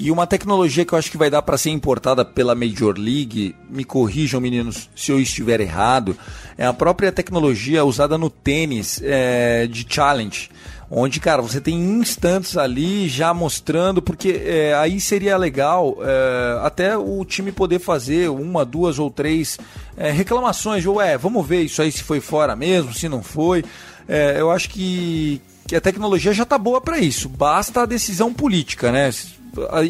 [0.00, 3.56] E uma tecnologia que eu acho que vai dar para ser importada pela Major League,
[3.68, 6.16] me corrijam meninos se eu estiver errado,
[6.56, 10.50] é a própria tecnologia usada no tênis é, de challenge
[10.90, 16.96] onde, cara, você tem instantes ali já mostrando, porque é, aí seria legal é, até
[16.96, 19.58] o time poder fazer uma, duas ou três
[19.96, 23.64] é, reclamações, ou é, vamos ver isso aí se foi fora mesmo, se não foi.
[24.08, 28.32] É, eu acho que, que a tecnologia já está boa para isso, basta a decisão
[28.32, 29.10] política, né?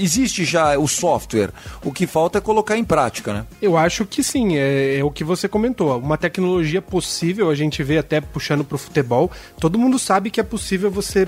[0.01, 1.51] existe já o software.
[1.85, 3.47] O que falta é colocar em prática, né?
[3.61, 5.99] Eu acho que sim, é, é o que você comentou.
[5.99, 9.31] Uma tecnologia possível, a gente vê até puxando para o futebol.
[9.61, 11.27] Todo mundo sabe que é possível você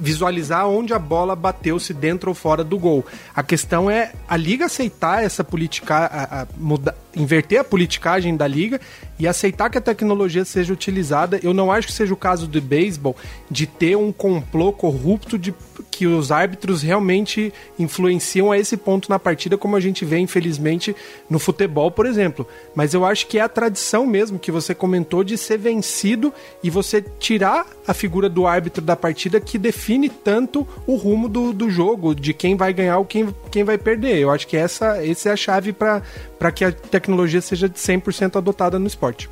[0.00, 3.04] visualizar onde a bola bateu, se dentro ou fora do gol.
[3.36, 8.46] A questão é a liga aceitar essa política, a, a, muda, inverter a politicagem da
[8.46, 8.80] liga
[9.18, 11.38] e aceitar que a tecnologia seja utilizada.
[11.42, 13.16] Eu não acho que seja o caso do beisebol
[13.50, 15.54] de ter um complô corrupto de
[15.90, 20.96] que os árbitros realmente influenciam a esse ponto na partida, como a gente vê, infelizmente,
[21.28, 22.46] no futebol, por exemplo.
[22.74, 26.70] Mas eu acho que é a tradição mesmo que você comentou de ser vencido e
[26.70, 31.68] você tirar a figura do árbitro da partida que define tanto o rumo do, do
[31.68, 34.16] jogo, de quem vai ganhar ou quem, quem vai perder.
[34.18, 36.02] Eu acho que essa, essa é a chave para
[36.50, 39.28] que a tecnologia seja 100% adotada no esporte.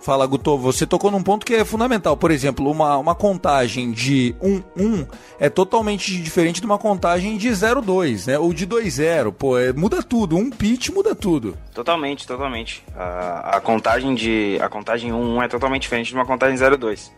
[0.00, 2.16] Fala, Guto, você tocou num ponto que é fundamental.
[2.16, 5.06] Por exemplo, uma, uma contagem de 1-1
[5.38, 8.38] é totalmente diferente de uma contagem de 0-2, né?
[8.38, 9.32] Ou de 2-0.
[9.32, 10.36] Pô, é, muda tudo.
[10.36, 11.56] Um pitch muda tudo.
[11.74, 12.82] Totalmente, totalmente.
[12.96, 17.10] A, a contagem de a contagem 1-1 é totalmente diferente de uma contagem 0-2.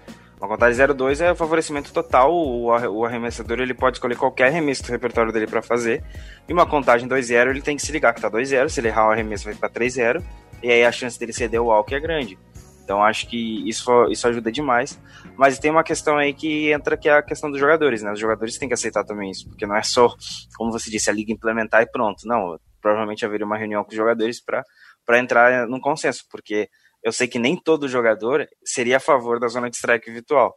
[0.42, 4.90] Uma contagem 0-2 é favorecimento total, o, o arremessador ele pode escolher qualquer arremesso do
[4.90, 6.02] repertório dele para fazer.
[6.48, 9.06] E uma contagem 2-0 ele tem que se ligar que tá 2-0, se ele errar
[9.06, 10.20] o arremesso vai para 3-0,
[10.60, 12.36] e aí a chance dele ceder o walk é grande.
[12.82, 15.00] Então acho que isso, isso ajuda demais.
[15.36, 18.10] Mas tem uma questão aí que entra que é a questão dos jogadores, né?
[18.10, 20.12] Os jogadores têm que aceitar também isso, porque não é só,
[20.56, 22.26] como você disse, a liga implementar e pronto.
[22.26, 26.68] Não, provavelmente haveria uma reunião com os jogadores para entrar num consenso, porque
[27.02, 30.54] eu sei que nem todo jogador seria a favor da zona de strike virtual.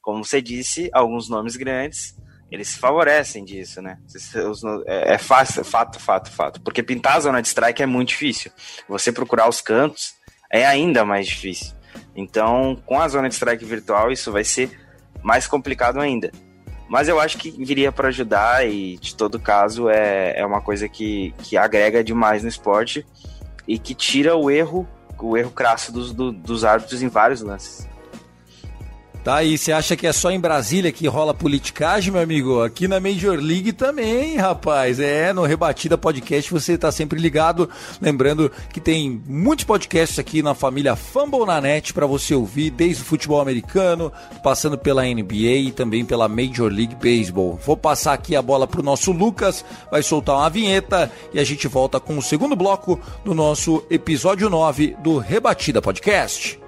[0.00, 2.14] Como você disse, alguns nomes grandes
[2.50, 3.98] eles se favorecem disso, né?
[4.86, 6.60] É, é fácil, fato, fato, fato.
[6.62, 8.50] Porque pintar a zona de strike é muito difícil.
[8.88, 10.14] Você procurar os cantos
[10.50, 11.74] é ainda mais difícil.
[12.16, 14.70] Então, com a zona de strike virtual, isso vai ser
[15.22, 16.32] mais complicado ainda.
[16.88, 20.88] Mas eu acho que viria para ajudar e, de todo caso, é, é uma coisa
[20.88, 23.04] que, que agrega demais no esporte
[23.66, 24.88] e que tira o erro,
[25.20, 27.88] o erro crasso dos, do, dos árbitros em vários lances.
[29.28, 32.62] Tá aí, você acha que é só em Brasília que rola politicagem, meu amigo?
[32.62, 34.98] Aqui na Major League também, rapaz.
[34.98, 37.68] É, no Rebatida Podcast você tá sempre ligado.
[38.00, 43.02] Lembrando que tem muitos podcasts aqui na família Fumble na Net para você ouvir, desde
[43.02, 44.10] o futebol americano,
[44.42, 47.60] passando pela NBA e também pela Major League Baseball.
[47.62, 51.68] Vou passar aqui a bola pro nosso Lucas, vai soltar uma vinheta e a gente
[51.68, 56.67] volta com o segundo bloco do nosso episódio 9 do Rebatida Podcast.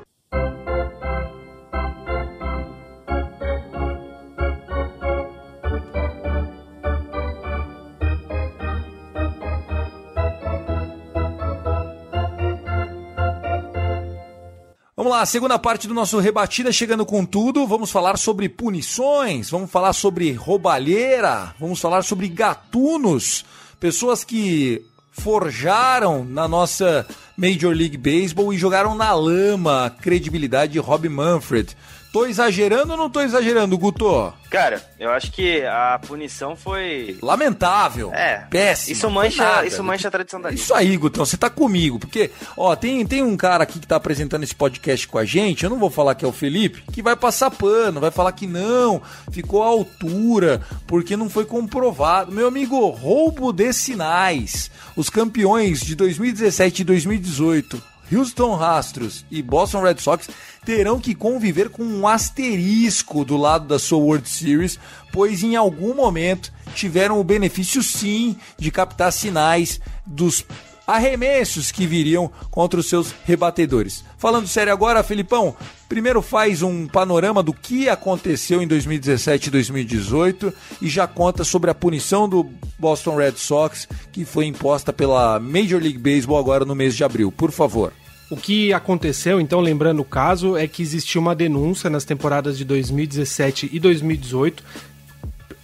[15.00, 17.66] Vamos lá, segunda parte do nosso rebatida chegando com tudo.
[17.66, 23.42] Vamos falar sobre punições, vamos falar sobre roubalheira, vamos falar sobre gatunos,
[23.80, 30.78] pessoas que forjaram na nossa Major League Baseball e jogaram na lama a credibilidade de
[30.78, 31.74] Rob Manfred.
[32.12, 34.34] Tô exagerando ou não tô exagerando, Guto?
[34.50, 37.16] Cara, eu acho que a punição foi.
[37.22, 38.12] Lamentável.
[38.12, 38.46] É.
[38.50, 38.92] Péssimo.
[38.92, 40.60] Isso mancha, isso mancha a tradição da liga.
[40.60, 42.00] Isso aí, Gutão, você tá comigo.
[42.00, 45.62] Porque, ó, tem, tem um cara aqui que tá apresentando esse podcast com a gente,
[45.62, 48.46] eu não vou falar que é o Felipe, que vai passar pano, vai falar que
[48.46, 52.32] não, ficou à altura, porque não foi comprovado.
[52.32, 54.68] Meu amigo, roubo de sinais.
[54.96, 60.28] Os campeões de 2017 e 2018 Houston Astros e Boston Red Sox
[60.64, 64.78] terão que conviver com um asterisco do lado da sua World Series,
[65.12, 70.44] pois em algum momento tiveram o benefício sim de captar sinais dos
[70.86, 74.04] arremessos que viriam contra os seus rebatedores.
[74.18, 75.54] Falando sério agora, Filipão,
[75.88, 81.70] primeiro faz um panorama do que aconteceu em 2017 e 2018 e já conta sobre
[81.70, 86.74] a punição do Boston Red Sox que foi imposta pela Major League Baseball agora no
[86.74, 87.30] mês de abril.
[87.30, 87.92] Por favor.
[88.30, 92.64] O que aconteceu, então, lembrando o caso, é que existiu uma denúncia nas temporadas de
[92.64, 94.62] 2017 e 2018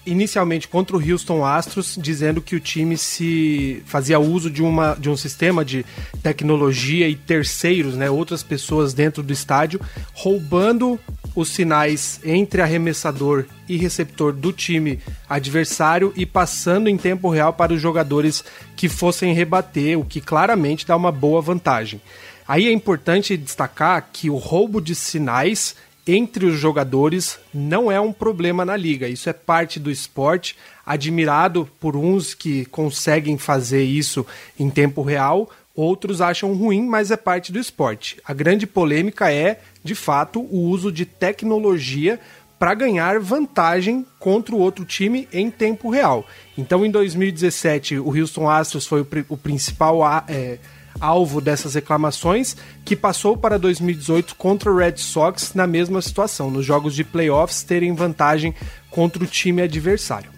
[0.04, 5.10] inicialmente contra o Houston Astros, dizendo que o time se fazia uso de, uma, de
[5.10, 5.84] um sistema de
[6.22, 9.80] tecnologia e terceiros, né, outras pessoas dentro do estádio,
[10.14, 10.98] roubando
[11.34, 17.74] os sinais entre arremessador e receptor do time adversário e passando em tempo real para
[17.74, 18.44] os jogadores
[18.76, 22.00] que fossem rebater, o que claramente dá uma boa vantagem.
[22.46, 25.74] Aí é importante destacar que o roubo de sinais
[26.06, 29.08] entre os jogadores não é um problema na liga.
[29.08, 34.24] Isso é parte do esporte, admirado por uns que conseguem fazer isso
[34.58, 38.18] em tempo real, outros acham ruim, mas é parte do esporte.
[38.24, 42.20] A grande polêmica é, de fato, o uso de tecnologia
[42.58, 46.26] para ganhar vantagem contra o outro time em tempo real.
[46.56, 50.00] Então, em 2017, o Houston Astros foi o, o principal.
[50.28, 50.58] É,
[51.00, 56.64] alvo dessas reclamações, que passou para 2018 contra o Red Sox na mesma situação, nos
[56.64, 58.54] jogos de playoffs terem vantagem
[58.90, 60.30] contra o time adversário.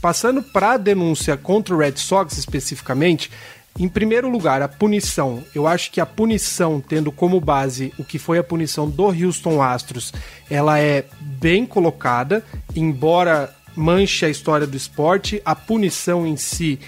[0.00, 3.30] Passando para a denúncia contra o Red Sox especificamente,
[3.78, 5.42] em primeiro lugar, a punição.
[5.54, 9.62] Eu acho que a punição, tendo como base o que foi a punição do Houston
[9.62, 10.12] Astros,
[10.50, 12.44] ela é bem colocada,
[12.76, 16.78] embora manche a história do esporte, a punição em si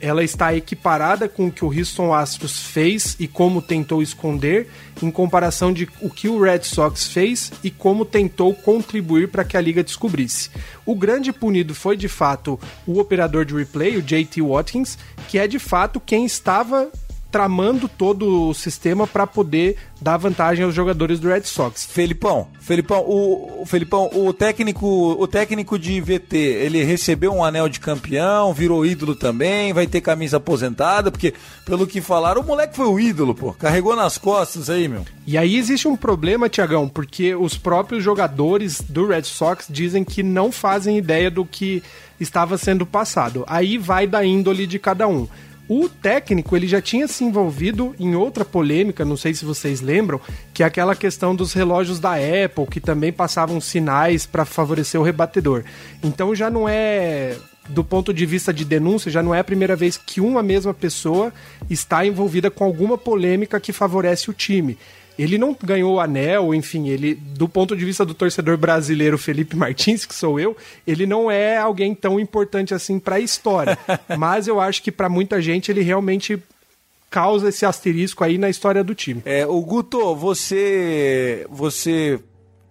[0.00, 4.68] ela está equiparada com o que o Houston Astros fez e como tentou esconder,
[5.00, 9.56] em comparação de o que o Red Sox fez e como tentou contribuir para que
[9.56, 10.50] a liga descobrisse.
[10.84, 15.46] O grande punido foi de fato o operador de replay, o JT Watkins, que é
[15.46, 16.90] de fato quem estava
[17.32, 21.86] tramando todo o sistema para poder dar vantagem aos jogadores do Red Sox.
[21.86, 27.70] Felipão, Felipão, o, o Felipão, o técnico, o técnico de VT, ele recebeu um anel
[27.70, 31.32] de campeão, virou ídolo também, vai ter camisa aposentada, porque
[31.64, 35.04] pelo que falaram, o moleque foi o ídolo, pô, carregou nas costas aí, meu.
[35.26, 40.22] E aí existe um problema, Tiagão, porque os próprios jogadores do Red Sox dizem que
[40.22, 41.82] não fazem ideia do que
[42.20, 43.44] estava sendo passado.
[43.46, 45.26] Aí vai da índole de cada um.
[45.74, 50.20] O técnico ele já tinha se envolvido em outra polêmica, não sei se vocês lembram,
[50.52, 55.02] que é aquela questão dos relógios da Apple, que também passavam sinais para favorecer o
[55.02, 55.64] rebatedor.
[56.02, 57.38] Então já não é
[57.70, 60.74] do ponto de vista de denúncia, já não é a primeira vez que uma mesma
[60.74, 61.32] pessoa
[61.70, 64.76] está envolvida com alguma polêmica que favorece o time
[65.18, 69.56] ele não ganhou o anel, enfim, ele, do ponto de vista do torcedor brasileiro Felipe
[69.56, 70.56] Martins, que sou eu,
[70.86, 73.78] ele não é alguém tão importante assim para a história.
[74.18, 76.42] Mas eu acho que para muita gente ele realmente
[77.10, 79.20] causa esse asterisco aí na história do time.
[79.24, 82.18] É, o Guto, você você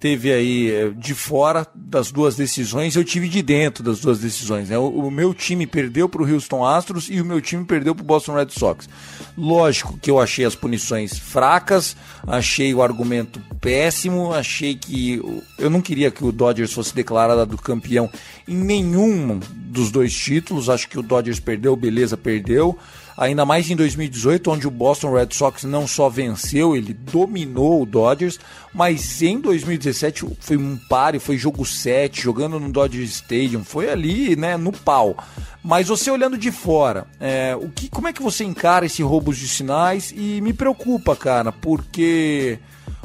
[0.02, 4.68] teve aí eh, de fora das duas decisões, eu tive de dentro das duas decisões.
[4.68, 4.78] Né?
[4.78, 8.02] O, o meu time perdeu para o Houston Astros e o meu time perdeu para
[8.02, 8.90] o Boston Red Sox.
[9.38, 11.96] Lógico que eu achei as punições fracas,
[12.26, 15.22] achei o argumento péssimo, achei que
[15.60, 18.10] eu não queria que o Dodgers fosse declarado campeão
[18.48, 20.68] em nenhum dos dois títulos.
[20.68, 22.76] Acho que o Dodgers perdeu, beleza, perdeu
[23.18, 27.86] ainda mais em 2018, onde o Boston Red Sox não só venceu, ele dominou o
[27.86, 28.40] Dodgers,
[28.74, 34.36] mas em 2017 foi um páreo, foi jogo 7, jogando no Dodger Stadium, foi ali,
[34.36, 35.16] né, no pau.
[35.64, 39.34] Mas você olhando de fora, é, o que, como é que você encara esse roubo
[39.34, 40.12] de sinais?
[40.16, 42.58] E me preocupa, cara, porque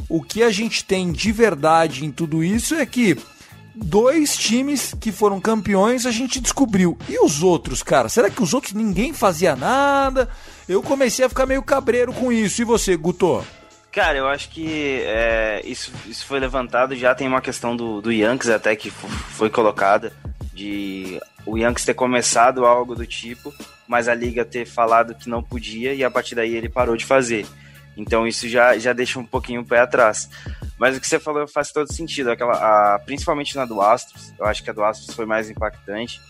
[0.09, 3.17] o que a gente tem de verdade em tudo isso é que
[3.77, 6.99] dois times que foram campeões a gente descobriu.
[7.09, 8.09] E os outros, cara?
[8.09, 10.29] Será que os outros ninguém fazia nada?
[10.69, 12.63] Eu comecei a ficar meio cabreiro com isso.
[12.63, 13.45] E você, Guto?
[13.93, 16.97] Cara, eu acho que é, isso, isso foi levantado.
[16.97, 20.13] Já tem uma questão do, do Yankees até que foi colocada
[20.53, 23.55] de o Yankees ter começado algo do tipo,
[23.87, 27.05] mas a liga ter falado que não podia e a partir daí ele parou de
[27.05, 27.47] fazer.
[27.97, 30.29] Então isso já, já deixa um pouquinho o pé atrás.
[30.79, 32.31] Mas o que você falou faz todo sentido.
[32.31, 36.21] Aquela, a, principalmente na do Astros, eu acho que a do Astros foi mais impactante.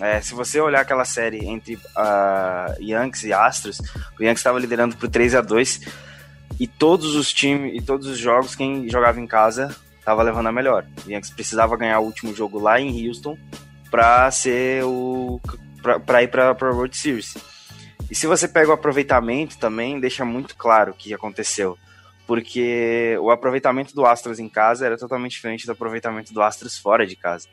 [0.00, 3.78] É, se você olhar aquela série entre uh, Yankees e Astros,
[4.18, 5.80] o Yankees estava liderando por 3 a 2
[6.60, 10.52] e todos os times e todos os jogos, quem jogava em casa estava levando a
[10.52, 10.86] melhor.
[11.04, 13.36] O Yankees precisava ganhar o último jogo lá em Houston
[13.90, 15.40] para ser o
[16.04, 17.34] para ir para a World Series.
[18.10, 21.78] E se você pega o aproveitamento também, deixa muito claro o que aconteceu.
[22.28, 27.06] Porque o aproveitamento do Astros em casa era totalmente diferente do aproveitamento do Astros fora
[27.06, 27.48] de casa.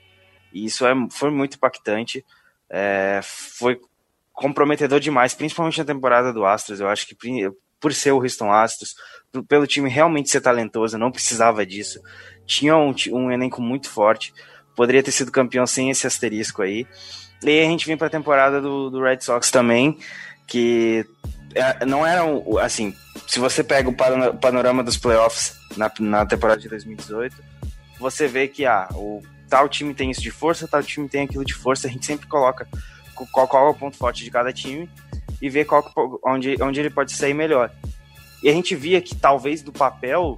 [0.53, 2.23] E isso é, foi muito impactante.
[2.69, 3.79] É, foi
[4.33, 6.81] comprometedor demais, principalmente na temporada do Astros.
[6.81, 7.15] Eu acho que
[7.79, 8.95] por ser o Houston Astros,
[9.47, 12.01] pelo time realmente ser talentoso, não precisava disso.
[12.45, 14.33] Tinha um, um elenco muito forte,
[14.75, 16.85] poderia ter sido campeão sem esse asterisco aí.
[17.41, 19.97] E aí a gente vem para a temporada do, do Red Sox também,
[20.47, 21.05] que
[21.53, 22.93] é, não era um, assim,
[23.27, 27.35] se você pega o panorama dos playoffs na, na temporada de 2018,
[27.99, 31.45] você vê que ah, o tal time tem isso de força, tal time tem aquilo
[31.45, 32.67] de força, a gente sempre coloca
[33.31, 34.89] qual, qual é o ponto forte de cada time
[35.41, 35.83] e ver qual,
[36.25, 37.71] onde, onde ele pode sair melhor.
[38.43, 40.37] E a gente via que talvez do papel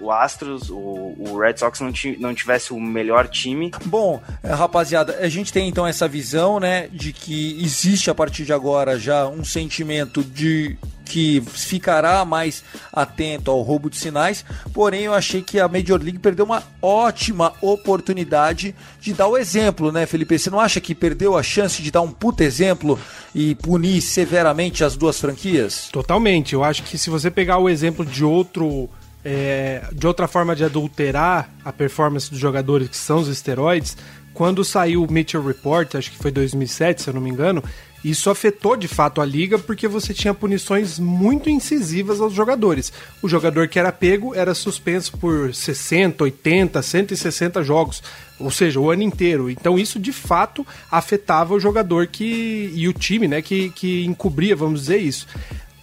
[0.00, 3.70] o Astros, o, o Red Sox não, não tivesse o melhor time.
[3.84, 8.44] Bom, eh, rapaziada, a gente tem então essa visão, né, de que existe a partir
[8.44, 10.76] de agora já um sentimento de
[11.10, 16.20] que ficará mais atento ao roubo de sinais, porém eu achei que a Major League
[16.20, 20.38] perdeu uma ótima oportunidade de dar o exemplo, né, Felipe?
[20.38, 22.96] Você não acha que perdeu a chance de dar um puta exemplo
[23.34, 25.88] e punir severamente as duas franquias?
[25.90, 26.52] Totalmente.
[26.52, 28.88] Eu acho que se você pegar o exemplo de outro
[29.24, 33.96] é, de outra forma de adulterar a performance dos jogadores que são os esteroides,
[34.32, 37.62] quando saiu o Mitchell Report, acho que foi 2007, se eu não me engano,
[38.02, 42.90] isso afetou de fato a liga porque você tinha punições muito incisivas aos jogadores.
[43.20, 48.02] O jogador que era pego era suspenso por 60, 80, 160 jogos,
[48.38, 49.50] ou seja, o ano inteiro.
[49.50, 54.56] Então isso de fato afetava o jogador que e o time, né, que, que encobria,
[54.56, 55.26] vamos dizer isso.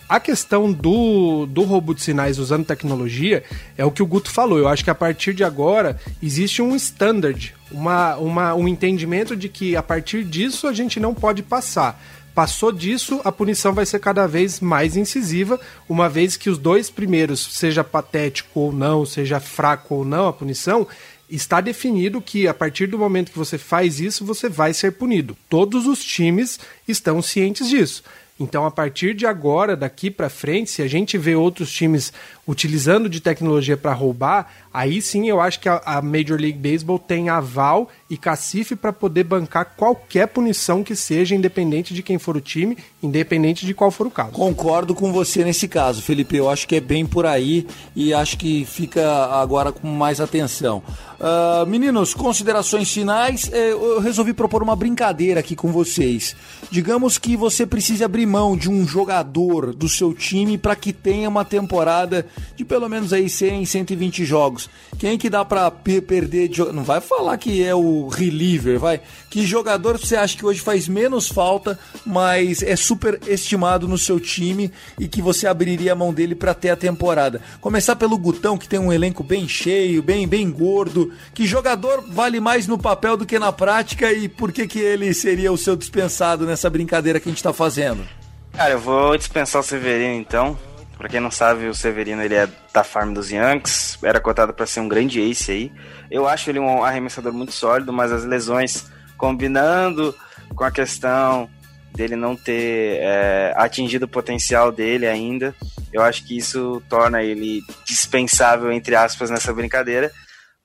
[0.10, 3.44] A questão do, do roubo de sinais usando tecnologia
[3.78, 4.58] é o que o Guto falou.
[4.58, 9.50] Eu acho que a partir de agora existe um standard, uma, uma, um entendimento de
[9.50, 12.02] que a partir disso a gente não pode passar.
[12.34, 16.90] Passou disso, a punição vai ser cada vez mais incisiva, uma vez que os dois
[16.90, 20.88] primeiros, seja patético ou não, seja fraco ou não a punição,
[21.30, 25.36] está definido que a partir do momento que você faz isso, você vai ser punido.
[25.50, 28.04] Todos os times estão cientes disso.
[28.40, 32.14] Então, a partir de agora, daqui para frente, se a gente vê outros times
[32.48, 37.30] utilizando de tecnologia para roubar, aí sim eu acho que a, Major League Baseball tem
[37.30, 42.42] aval e cacife para poder bancar qualquer punição que seja, independente de quem for o
[42.42, 44.32] time, independente de qual for o caso.
[44.32, 46.38] Concordo com você nesse caso, Felipe.
[46.38, 50.82] Eu acho que é bem por aí e acho que fica agora com mais atenção.
[51.20, 53.50] Uh, meninos, considerações finais.
[53.52, 56.36] Eh, eu resolvi propor uma brincadeira aqui com vocês.
[56.70, 61.28] Digamos que você precise abrir mão de um jogador do seu time para que tenha
[61.28, 64.70] uma temporada de pelo menos aí 100, 120 jogos.
[65.00, 66.62] Quem que dá para perder de...
[66.72, 69.02] Não vai falar que é o reliever, vai.
[69.32, 74.20] Que jogador você acha que hoje faz menos falta, mas é super estimado no seu
[74.20, 77.42] time e que você abriria a mão dele para ter a temporada?
[77.60, 81.07] Começar pelo Gutão, que tem um elenco bem cheio, bem, bem gordo.
[81.34, 85.14] Que jogador vale mais no papel do que na prática e por que, que ele
[85.14, 88.06] seria o seu dispensado nessa brincadeira que a gente tá fazendo?
[88.54, 90.58] Cara, eu vou dispensar o Severino então.
[90.98, 94.66] Pra quem não sabe, o Severino ele é da farm dos Yankees, era cotado para
[94.66, 95.72] ser um grande ace aí.
[96.10, 100.16] Eu acho ele um arremessador muito sólido, mas as lesões combinando
[100.56, 101.48] com a questão
[101.94, 105.54] dele não ter é, atingido o potencial dele ainda,
[105.92, 110.12] eu acho que isso torna ele dispensável, entre aspas, nessa brincadeira.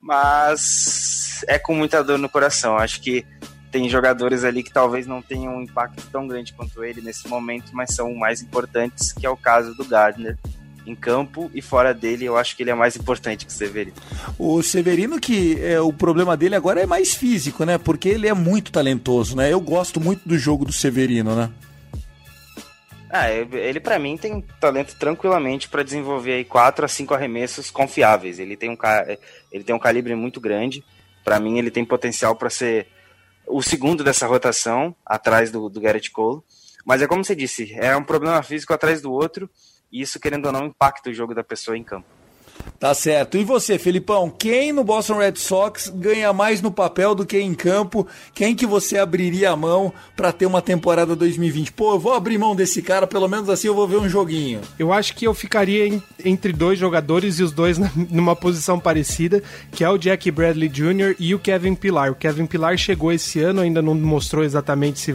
[0.02, 2.76] Mas é com muita dor no coração.
[2.76, 3.24] Acho que
[3.70, 7.70] tem jogadores ali que talvez não tenham um impacto tão grande quanto ele nesse momento,
[7.72, 10.36] mas são mais importantes, que é o caso do Gardner.
[10.84, 13.96] Em campo e fora dele, eu acho que ele é mais importante que o Severino.
[14.36, 17.78] O Severino, que é, o problema dele agora é mais físico, né?
[17.78, 19.52] Porque ele é muito talentoso, né?
[19.52, 21.48] Eu gosto muito do jogo do Severino, né?
[23.14, 28.38] Ah, ele para mim tem talento tranquilamente para desenvolver aí quatro a cinco arremessos confiáveis.
[28.38, 28.78] Ele tem um,
[29.52, 30.82] ele tem um calibre muito grande.
[31.22, 32.88] Para mim, ele tem potencial para ser
[33.46, 36.40] o segundo dessa rotação, atrás do, do Garrett Cole.
[36.86, 39.48] Mas é como você disse, é um problema físico atrás do outro,
[39.92, 42.08] e isso, querendo ou não, impacta o jogo da pessoa em campo.
[42.82, 43.38] Tá certo.
[43.38, 47.54] E você, Felipão, quem no Boston Red Sox ganha mais no papel do que em
[47.54, 48.08] campo?
[48.34, 51.74] Quem que você abriria a mão para ter uma temporada 2020?
[51.74, 54.60] Pô, eu vou abrir mão desse cara, pelo menos assim eu vou ver um joguinho.
[54.80, 58.80] Eu acho que eu ficaria em, entre dois jogadores e os dois na, numa posição
[58.80, 59.40] parecida,
[59.70, 61.14] que é o Jack Bradley Jr.
[61.20, 62.10] e o Kevin Pilar.
[62.10, 65.14] O Kevin Pilar chegou esse ano, ainda não mostrou exatamente se,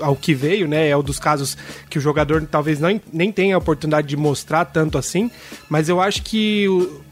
[0.00, 0.88] ao que veio, né?
[0.88, 1.58] É um dos casos
[1.90, 5.30] que o jogador talvez não, nem tenha a oportunidade de mostrar tanto assim,
[5.68, 6.66] mas eu acho que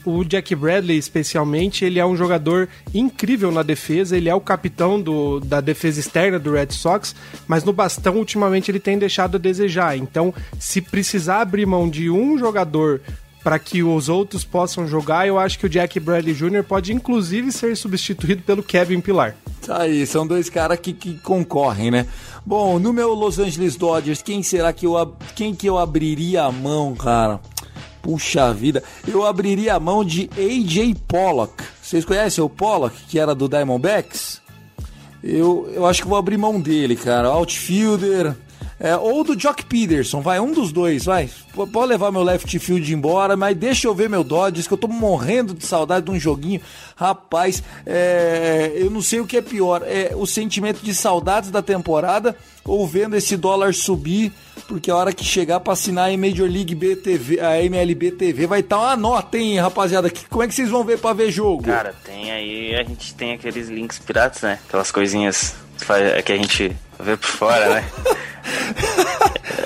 [0.05, 5.01] o, Jack Bradley, especialmente, ele é um jogador incrível na defesa, ele é o capitão
[5.01, 7.15] do, da defesa externa do Red Sox,
[7.47, 9.97] mas no bastão, ultimamente, ele tem deixado a desejar.
[9.97, 13.01] Então, se precisar abrir mão de um jogador
[13.43, 16.63] para que os outros possam jogar, eu acho que o Jack Bradley Jr.
[16.63, 19.35] pode inclusive ser substituído pelo Kevin Pilar.
[19.67, 22.07] Tá aí, são dois caras que, que concorrem, né?
[22.45, 26.53] Bom, no meu Los Angeles Dodgers, quem será que eu quem que eu abriria a
[26.53, 27.41] mão, cara?
[28.03, 31.63] Puxa vida, eu abriria a mão de AJ Pollock.
[31.83, 34.41] Vocês conhecem o Pollock, que era do Diamondbacks?
[35.23, 37.29] Eu, eu acho que vou abrir mão dele, cara.
[37.29, 38.35] Outfielder.
[38.83, 41.29] É, ou do Jock Peterson, vai, um dos dois, vai.
[41.55, 44.89] Pode levar meu left field embora, mas deixa eu ver meu Dodgers, que eu tô
[44.89, 46.63] morrendo de saudade de um joguinho.
[46.97, 51.61] Rapaz, é, eu não sei o que é pior, é o sentimento de saudades da
[51.61, 52.35] temporada
[52.65, 54.33] ou vendo esse dólar subir,
[54.71, 58.61] porque a hora que chegar pra assinar a Major League BTV, a MLB TV, vai
[58.61, 60.09] estar uma nota, hein, rapaziada?
[60.09, 61.65] Que- Como é que vocês vão ver pra ver jogo?
[61.65, 64.61] Cara, tem aí, a gente tem aqueles links piratas, né?
[64.69, 65.57] Aquelas coisinhas
[66.25, 67.85] que a gente vê por fora, né?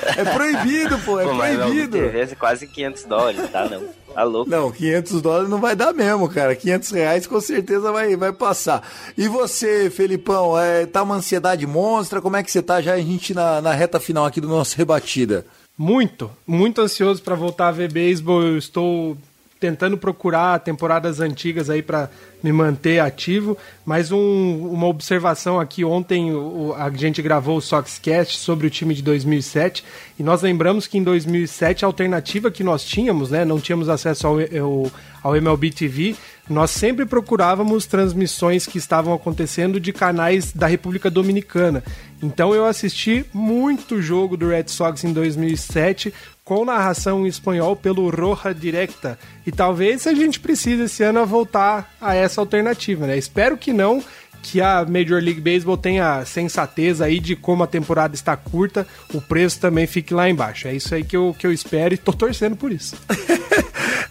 [0.05, 1.97] É proibido, pô, é Pô, não, proibido.
[1.97, 3.67] TV é quase 500 dólares, tá?
[3.67, 3.83] Não,
[4.13, 4.49] tá louco.
[4.49, 6.55] Não, 500 dólares não vai dar mesmo, cara.
[6.55, 8.87] 500 reais com certeza vai, vai passar.
[9.17, 12.21] E você, Felipão, é, tá uma ansiedade monstra?
[12.21, 14.77] Como é que você tá já a gente na, na reta final aqui do nosso
[14.77, 15.45] rebatida?
[15.77, 18.41] Muito, muito ansioso para voltar a ver beisebol.
[18.43, 19.17] Eu estou
[19.65, 22.07] tentando procurar temporadas antigas aí para
[22.43, 23.57] me manter ativo.
[23.83, 28.93] Mas um- uma observação aqui ontem o- a gente gravou o Soxcast sobre o time
[28.93, 29.83] de 2007
[30.19, 34.27] e nós lembramos que em 2007 a alternativa que nós tínhamos, né, não tínhamos acesso
[34.27, 34.91] ao, ao,
[35.23, 36.15] ao MLB TV,
[36.47, 41.83] nós sempre procurávamos transmissões que estavam acontecendo de canais da República Dominicana.
[42.21, 46.13] Então eu assisti muito jogo do Red Sox em 2007
[46.45, 49.17] com narração em espanhol pelo Roja Directa.
[49.45, 53.17] E talvez a gente precise esse ano voltar a essa alternativa, né?
[53.17, 54.01] Espero que não,
[54.43, 59.19] que a Major League Baseball tenha sensatez aí de como a temporada está curta, o
[59.19, 60.67] preço também fique lá embaixo.
[60.67, 62.95] É isso aí que eu, que eu espero e tô torcendo por isso.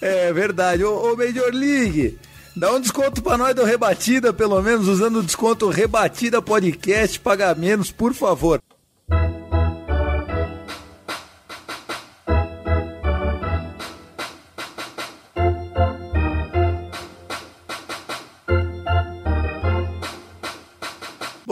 [0.01, 0.85] É verdade.
[0.85, 2.19] Ô, Major League,
[2.55, 7.55] dá um desconto pra nós do Rebatida, pelo menos usando o desconto Rebatida Podcast, paga
[7.55, 8.61] menos, por favor.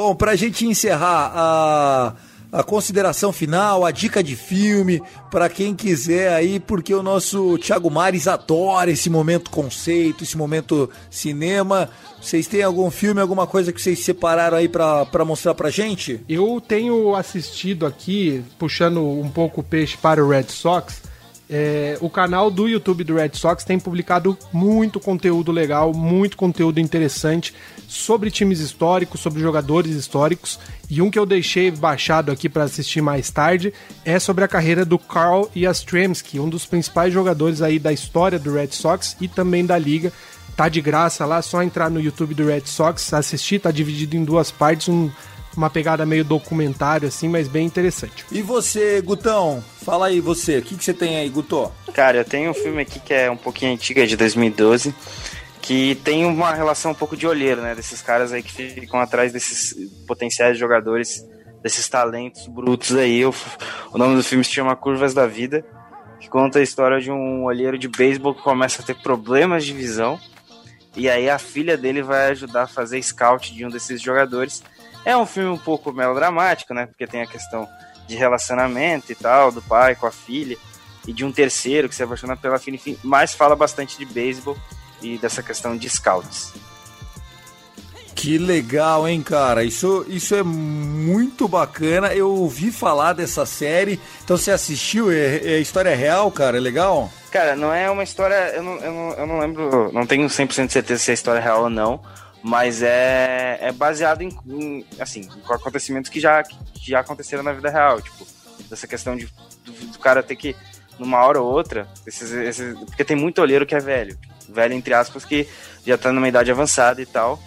[0.05, 2.15] Bom, pra gente encerrar a,
[2.51, 5.01] a consideração final, a dica de filme,
[5.31, 10.91] pra quem quiser aí, porque o nosso Thiago Mares adora esse momento conceito, esse momento
[11.09, 11.89] cinema.
[12.21, 16.21] Vocês têm algum filme, alguma coisa que vocês separaram aí pra mostrar pra gente?
[16.29, 21.01] Eu tenho assistido aqui, puxando um pouco o peixe para o Red Sox,
[21.51, 26.81] é, o canal do YouTube do Red Sox tem publicado muito conteúdo legal, muito conteúdo
[26.81, 27.55] interessante
[27.87, 30.59] sobre times históricos, sobre jogadores históricos.
[30.89, 33.73] E um que eu deixei baixado aqui para assistir mais tarde
[34.05, 38.55] é sobre a carreira do Carl Yastrzemski, um dos principais jogadores aí da história do
[38.55, 40.11] Red Sox e também da liga.
[40.57, 44.25] Tá de graça lá, só entrar no YouTube do Red Sox, assistir, tá dividido em
[44.25, 45.11] duas partes, um-
[45.57, 48.25] uma pegada meio documentário assim, mas bem interessante.
[48.31, 49.63] E você, Gutão?
[49.83, 51.71] Fala aí você, o que, que você tem aí, Guto?
[51.93, 54.95] Cara, eu tenho um filme aqui que é um pouquinho antigo, é de 2012,
[55.61, 57.75] que tem uma relação um pouco de olheiro, né?
[57.75, 59.75] Desses caras aí que ficam atrás desses
[60.07, 61.27] potenciais jogadores,
[61.63, 63.25] desses talentos brutos aí.
[63.25, 63.35] O,
[63.93, 65.65] o nome do filme se chama Curvas da Vida,
[66.21, 69.73] que conta a história de um olheiro de beisebol que começa a ter problemas de
[69.73, 70.19] visão.
[70.95, 74.63] E aí a filha dele vai ajudar a fazer scout de um desses jogadores.
[75.05, 76.87] É um filme um pouco melodramático, né?
[76.87, 77.69] Porque tem a questão
[78.07, 80.57] de relacionamento e tal, do pai com a filha,
[81.07, 84.57] e de um terceiro que se apaixona pela filha, enfim, mas fala bastante de beisebol
[85.01, 86.53] e dessa questão de scouts.
[88.15, 89.65] Que legal, hein, cara?
[89.65, 92.15] Isso, isso é muito bacana.
[92.15, 93.99] Eu ouvi falar dessa série.
[94.23, 95.11] Então você assistiu?
[95.11, 96.57] É, é história real, cara?
[96.57, 97.11] É legal?
[97.33, 98.35] Cara, não é uma história.
[98.55, 99.91] Eu não, eu não, eu não lembro.
[99.93, 102.01] Não tenho 100% de certeza se é história real ou não.
[102.43, 107.53] Mas é, é baseado em, em, assim, com acontecimentos que já, que já aconteceram na
[107.53, 108.01] vida real.
[108.01, 108.27] Tipo,
[108.69, 109.27] dessa questão de,
[109.65, 110.57] do, do cara ter que,
[110.99, 114.19] numa hora ou outra, esses, esses- porque tem muito olheiro que é velho.
[114.49, 115.47] Velho, entre aspas, que
[115.87, 117.41] já tá numa idade avançada e tal.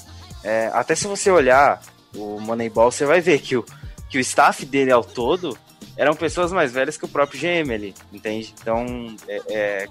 [0.43, 1.81] É, até se você olhar
[2.15, 3.65] o Moneyball, você vai ver que o,
[4.09, 5.57] que o staff dele ao todo
[5.97, 8.53] eram pessoas mais velhas que o próprio GM ali, entende?
[8.61, 8.85] Então,
[9.27, 9.87] é, é,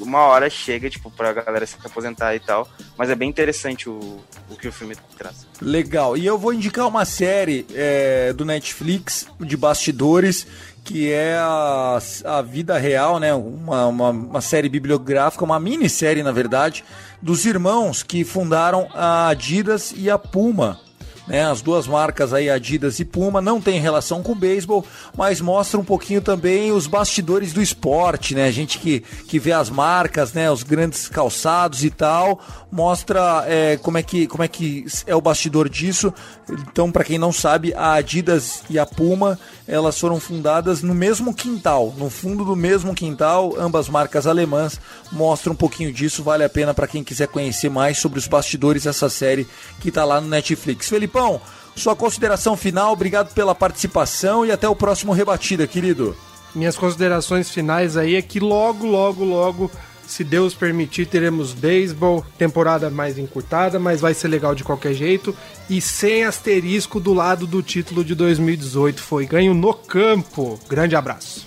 [0.00, 2.68] uma hora chega, tipo, pra galera se aposentar e tal.
[2.96, 4.18] Mas é bem interessante o,
[4.50, 5.46] o que o filme traz.
[5.60, 6.16] Legal.
[6.16, 10.46] E eu vou indicar uma série é, do Netflix de bastidores
[10.84, 13.34] que é a, a vida real, né?
[13.34, 16.82] Uma, uma, uma série bibliográfica, uma minissérie, na verdade,
[17.20, 20.80] dos irmãos que fundaram a Adidas e a Puma.
[21.28, 21.44] Né?
[21.44, 24.84] As duas marcas aí, Adidas e Puma, não tem relação com o beisebol,
[25.16, 28.46] mas mostra um pouquinho também os bastidores do esporte, né?
[28.46, 30.50] A gente que, que vê as marcas, né?
[30.50, 32.40] Os grandes calçados e tal,
[32.72, 36.12] mostra é, como, é que, como é que é o bastidor disso.
[36.48, 39.38] Então, para quem não sabe, a Adidas e a Puma,
[39.68, 44.80] elas foram fundadas no mesmo quintal, no fundo do mesmo quintal, ambas marcas alemãs,
[45.12, 48.84] mostra um pouquinho disso, vale a pena para quem quiser conhecer mais sobre os bastidores
[48.84, 49.46] dessa série
[49.78, 50.88] que está lá no Netflix.
[50.88, 51.38] Felipão,
[51.76, 56.16] sua consideração final, obrigado pela participação e até o próximo Rebatida, querido.
[56.54, 59.70] Minhas considerações finais aí é que logo, logo, logo,
[60.08, 65.36] se Deus permitir, teremos beisebol, temporada mais encurtada, mas vai ser legal de qualquer jeito.
[65.68, 69.02] E sem asterisco do lado do título de 2018.
[69.02, 70.58] Foi ganho no campo.
[70.66, 71.46] Grande abraço.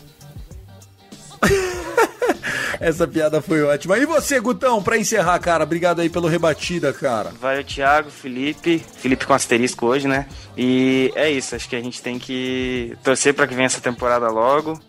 [2.80, 3.98] Essa piada foi ótima.
[3.98, 7.32] E você, Gutão, pra encerrar, cara, obrigado aí pelo rebatida, cara.
[7.42, 8.84] Valeu, Thiago, Felipe.
[8.98, 10.28] Felipe com asterisco hoje, né?
[10.56, 14.30] E é isso, acho que a gente tem que torcer para que venha essa temporada
[14.30, 14.80] logo.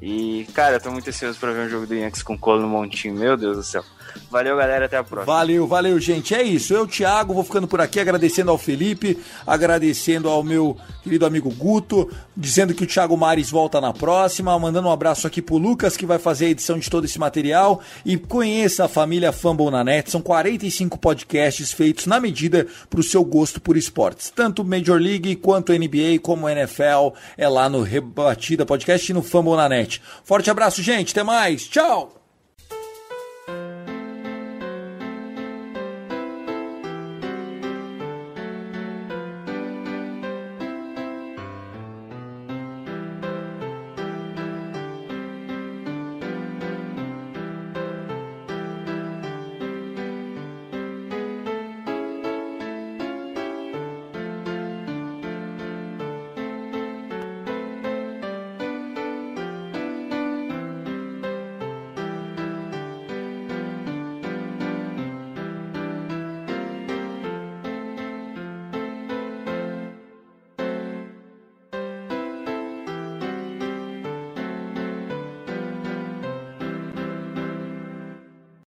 [0.00, 2.68] E, cara, eu tô muito ansioso pra ver um jogo do Yankees com colo no
[2.68, 3.84] montinho, meu Deus do céu.
[4.30, 4.86] Valeu, galera.
[4.86, 5.34] Até a próxima.
[5.34, 6.34] Valeu, valeu, gente.
[6.34, 6.74] É isso.
[6.74, 12.10] Eu, Thiago, vou ficando por aqui agradecendo ao Felipe, agradecendo ao meu querido amigo Guto,
[12.36, 16.06] dizendo que o Thiago Mares volta na próxima, mandando um abraço aqui pro Lucas, que
[16.06, 17.80] vai fazer a edição de todo esse material.
[18.04, 20.10] E conheça a família Fumble na Net.
[20.10, 24.30] São 45 podcasts feitos na medida pro seu gosto por esportes.
[24.34, 29.56] Tanto Major League quanto NBA, como NFL, é lá no Rebatida Podcast e no Fumble
[29.56, 30.02] na Net.
[30.24, 31.12] Forte abraço, gente.
[31.12, 31.66] Até mais.
[31.66, 32.17] Tchau!